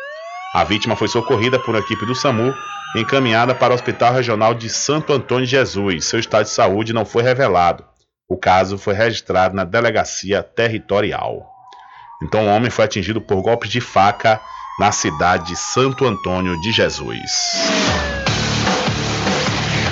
[0.54, 2.54] A vítima foi socorrida por uma equipe do SAMU
[3.02, 6.06] encaminhada para o Hospital Regional de Santo Antônio de Jesus.
[6.06, 7.84] Seu estado de saúde não foi revelado.
[8.28, 11.46] O caso foi registrado na delegacia territorial.
[12.24, 14.40] Então, o homem foi atingido por golpes de faca
[14.80, 17.32] na cidade de Santo Antônio de Jesus.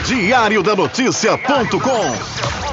[0.05, 2.72] Diário da Notícia.com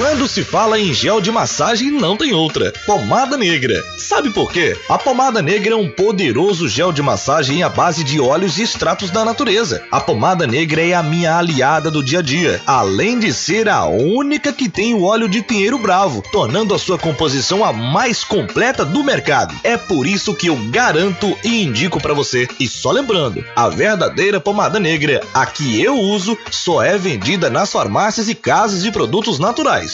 [0.00, 2.72] Quando se fala em gel de massagem, não tem outra.
[2.86, 3.74] Pomada negra.
[3.98, 4.74] Sabe por quê?
[4.88, 9.10] A pomada negra é um poderoso gel de massagem à base de óleos e extratos
[9.10, 9.84] da natureza.
[9.92, 13.84] A pomada negra é a minha aliada do dia a dia, além de ser a
[13.84, 18.86] única que tem o óleo de pinheiro bravo, tornando a sua composição a mais completa
[18.86, 19.54] do mercado.
[19.62, 22.48] É por isso que eu garanto e indico para você.
[22.58, 27.70] E só lembrando, a verdadeira pomada negra, a que eu uso, só é vendida nas
[27.70, 29.89] farmácias e casas de produtos naturais.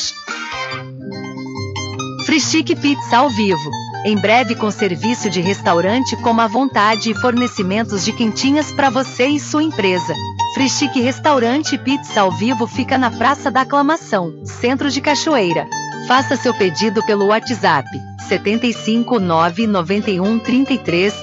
[2.27, 3.71] Frischique Pizza ao vivo.
[4.05, 9.27] Em breve com serviço de restaurante como a vontade e fornecimentos de quentinhas para você
[9.27, 10.13] e sua empresa.
[10.55, 15.67] Frischique Restaurante Pizza ao vivo fica na Praça da Aclamação, Centro de Cachoeira.
[16.07, 17.89] Faça seu pedido pelo WhatsApp
[18.29, 21.15] 75 991 33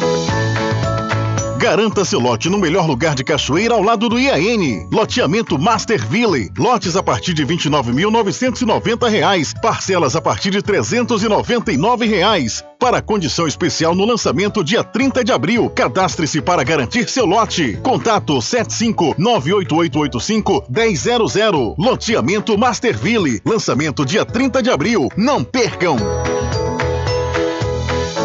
[1.65, 4.87] Garanta seu lote no melhor lugar de Cachoeira ao lado do IAN.
[4.93, 6.51] Loteamento Masterville.
[6.59, 9.59] Lotes a partir de R$ 29.990.
[9.63, 12.63] Parcelas a partir de 399 reais.
[12.79, 15.71] Para condição especial no lançamento dia 30 de abril.
[15.71, 17.79] Cadastre-se para garantir seu lote.
[17.83, 21.77] Contato 75 98885 1000.
[21.79, 23.41] Loteamento Masterville.
[23.43, 25.09] Lançamento dia 30 de abril.
[25.17, 25.97] Não percam!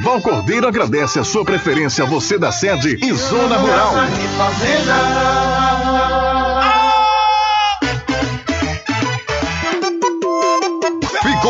[0.00, 3.94] Val Cordeiro agradece a sua preferência, você da sede e Zona Rural.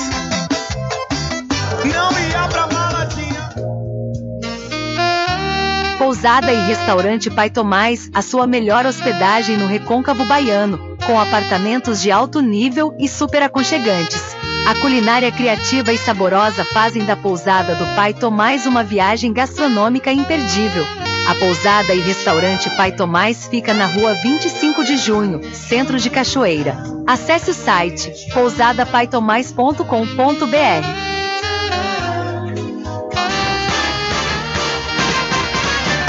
[6.25, 12.09] Pousada e Restaurante Pai Tomás, a sua melhor hospedagem no Recôncavo Baiano, com apartamentos de
[12.09, 14.35] alto nível e super aconchegantes.
[14.67, 20.83] A culinária criativa e saborosa fazem da Pousada do Pai Tomás uma viagem gastronômica imperdível.
[21.29, 26.75] A Pousada e Restaurante Pai Tomás fica na rua 25 de junho, centro de Cachoeira.
[27.05, 31.24] Acesse o site pousadapaitomais.com.br.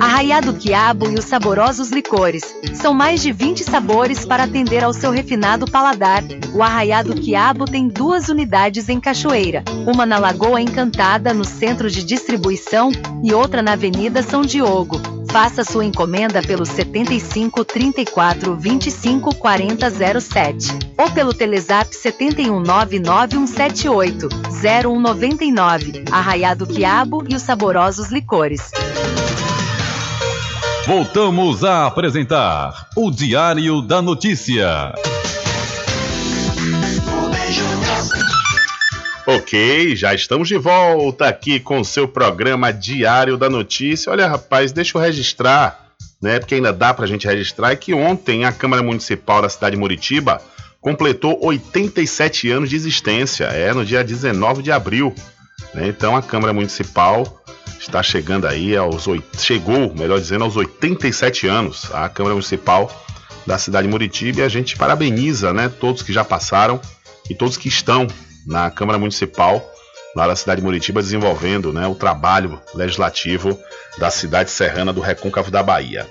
[0.00, 2.54] Arraiado Quiabo e os saborosos licores.
[2.74, 6.22] São mais de 20 sabores para atender ao seu refinado paladar.
[6.54, 12.04] O Arraiado Quiabo tem duas unidades em Cachoeira, uma na Lagoa Encantada, no centro de
[12.04, 12.92] distribuição,
[13.24, 15.00] e outra na Avenida São Diogo.
[15.30, 24.28] Faça sua encomenda pelo 75 34 25 40 07 ou pelo Telezap 71 99178
[24.62, 26.04] 0199.
[26.10, 28.70] Arraiado Quiabo e os saborosos licores.
[30.88, 34.94] Voltamos a apresentar o Diário da Notícia.
[39.26, 44.10] Ok, já estamos de volta aqui com o seu programa Diário da Notícia.
[44.10, 45.90] Olha, rapaz, deixa eu registrar,
[46.22, 46.38] né?
[46.38, 49.80] Porque ainda dá pra gente registrar, é que ontem a Câmara Municipal da cidade de
[49.80, 50.40] Muritiba
[50.80, 53.44] completou 87 anos de existência.
[53.44, 55.14] É, no dia 19 de abril.
[55.74, 55.86] né?
[55.86, 57.37] Então a Câmara Municipal
[57.78, 59.04] está chegando aí aos
[59.38, 62.90] chegou, melhor dizendo, aos 87 anos a Câmara Municipal
[63.46, 66.80] da cidade de Muritiba e a gente parabeniza, né, todos que já passaram
[67.30, 68.06] e todos que estão
[68.46, 69.74] na Câmara Municipal
[70.14, 73.58] lá da cidade de Muritiba desenvolvendo, né, o trabalho legislativo
[73.98, 76.06] da cidade serrana do Recôncavo da Bahia.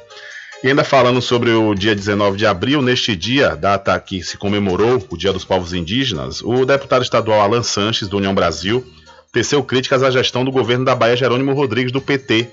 [0.63, 5.05] E ainda falando sobre o dia 19 de abril, neste dia, data que se comemorou
[5.07, 8.83] o Dia dos Povos Indígenas, o deputado estadual Alan Sanches, do União Brasil,
[9.37, 12.49] teceu críticas à gestão do governo da Bahia Jerônimo Rodrigues do PT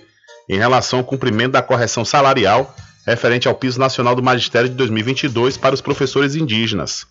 [0.51, 5.57] em relação ao cumprimento da correção salarial referente ao piso nacional do magistério de 2022
[5.57, 7.07] para os professores indígenas.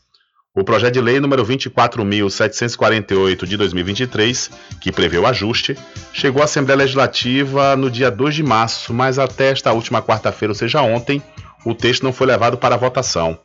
[0.55, 5.75] O projeto de lei número 24.748 de 2023, que prevê o ajuste,
[6.13, 10.55] chegou à Assembleia Legislativa no dia 2 de março, mas até esta última quarta-feira, ou
[10.55, 11.19] seja, ontem,
[11.65, 13.39] o texto não foi levado para votação.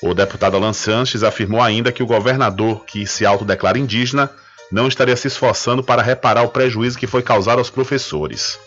[0.02, 4.30] O deputado Alan Sanches afirmou ainda que o governador, que se autodeclara indígena,
[4.70, 8.58] não estaria se esforçando para reparar o prejuízo que foi causado aos professores.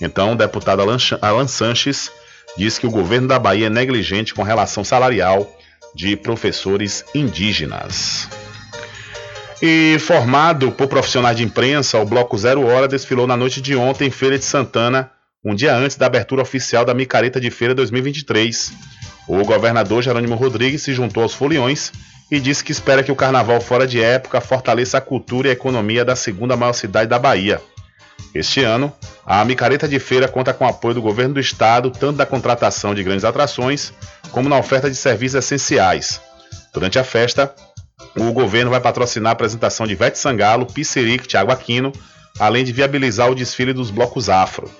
[0.00, 0.82] Então, o deputado
[1.20, 2.10] Alan, Sanches
[2.56, 5.50] diz que o governo da Bahia é negligente com relação salarial
[5.94, 8.28] de professores indígenas.
[9.60, 14.06] E formado por profissionais de imprensa, o Bloco Zero Hora desfilou na noite de ontem
[14.06, 15.10] em Feira de Santana,
[15.44, 18.72] um dia antes da abertura oficial da Micareta de Feira 2023.
[19.26, 21.92] O governador Jerônimo Rodrigues se juntou aos foliões
[22.30, 25.54] e disse que espera que o carnaval fora de época fortaleça a cultura e a
[25.54, 27.60] economia da segunda maior cidade da Bahia.
[28.34, 28.92] Este ano,
[29.24, 32.94] a Micareta de Feira conta com o apoio do governo do estado, tanto da contratação
[32.94, 33.92] de grandes atrações,
[34.30, 36.20] como na oferta de serviços essenciais.
[36.72, 37.54] Durante a festa,
[38.16, 41.92] o governo vai patrocinar a apresentação de Vete Sangalo, Pisseric, Thiago Aquino,
[42.38, 44.70] além de viabilizar o desfile dos blocos afro.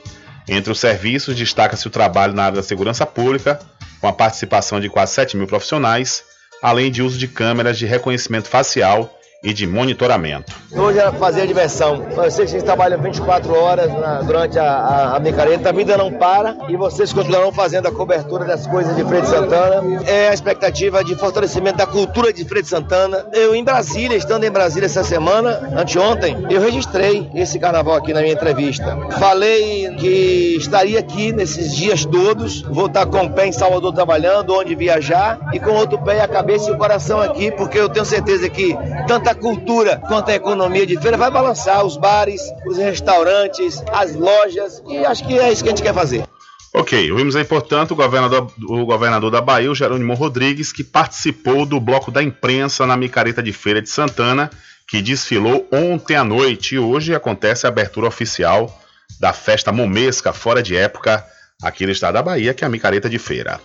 [0.46, 3.58] Entre os serviços, destaca-se o trabalho na área da segurança pública,
[4.00, 6.22] com a participação de quase 7 mil profissionais,
[6.62, 10.52] além de uso de câmeras de reconhecimento facial e de monitoramento.
[10.72, 12.04] Hoje é fazer a diversão.
[12.16, 15.96] Eu sei que vocês trabalham 24 horas na- durante a, a, a micareta, a vida
[15.96, 20.02] não para e vocês continuarão fazendo a cobertura das coisas de Freire Santana.
[20.08, 23.26] É a expectativa de fortalecimento da cultura de Freire Santana.
[23.32, 28.20] Eu em Brasília, estando em Brasília essa semana, anteontem, eu registrei esse carnaval aqui na
[28.20, 28.96] minha entrevista.
[29.20, 34.52] Falei que estaria aqui nesses dias todos, vou estar com o pé em Salvador trabalhando,
[34.52, 38.04] onde viajar, e com outro pé, a cabeça e o coração aqui, porque eu tenho
[38.04, 42.40] certeza que tanta tanto a cultura quanto a economia de feira vai balançar os bares,
[42.66, 46.24] os restaurantes, as lojas, e acho que é isso que a gente quer fazer.
[46.72, 51.66] Ok, ouvimos aí, portanto, o governador, o governador da Bahia, o Jerônimo Rodrigues, que participou
[51.66, 54.50] do bloco da imprensa na micareta de feira de Santana,
[54.86, 58.80] que desfilou ontem à noite e hoje acontece a abertura oficial
[59.18, 61.24] da festa momesca fora de época
[61.62, 63.60] aqui no estado da Bahia, que é a micareta de feira.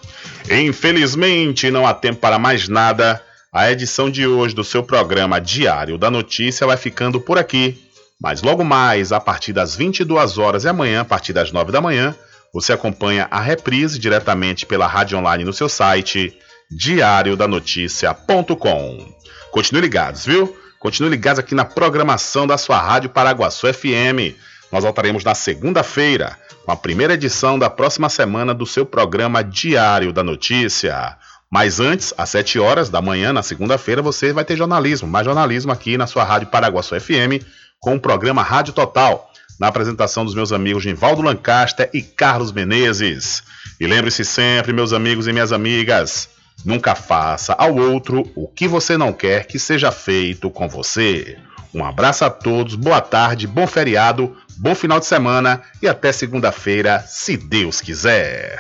[0.50, 3.22] Infelizmente, não há tempo para mais nada.
[3.54, 7.80] A edição de hoje do seu programa Diário da Notícia vai ficando por aqui.
[8.20, 11.80] Mas logo mais, a partir das 22 horas e amanhã, a partir das 9 da
[11.80, 12.16] manhã,
[12.52, 16.36] você acompanha a reprise diretamente pela rádio online no seu site
[16.72, 19.14] diariodanoticia.com.
[19.52, 20.58] Continue ligados, viu?
[20.80, 24.34] Continue ligados aqui na programação da sua rádio Paraguaçu FM.
[24.72, 30.12] Nós voltaremos na segunda-feira com a primeira edição da próxima semana do seu programa Diário
[30.12, 31.20] da Notícia.
[31.54, 35.72] Mas antes, às 7 horas da manhã, na segunda-feira, você vai ter jornalismo, mais jornalismo
[35.72, 37.46] aqui na sua Rádio Paraguaçu FM,
[37.80, 43.44] com o programa Rádio Total, na apresentação dos meus amigos Givaldo Lancaster e Carlos Menezes.
[43.80, 46.28] E lembre-se sempre, meus amigos e minhas amigas,
[46.66, 51.38] nunca faça ao outro o que você não quer que seja feito com você.
[51.72, 57.06] Um abraço a todos, boa tarde, bom feriado, bom final de semana e até segunda-feira,
[57.08, 58.60] se Deus quiser.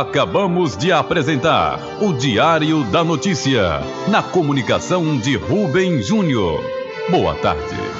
[0.00, 6.60] Acabamos de apresentar o Diário da Notícia, na comunicação de Rubem Júnior.
[7.12, 7.93] Boa tarde.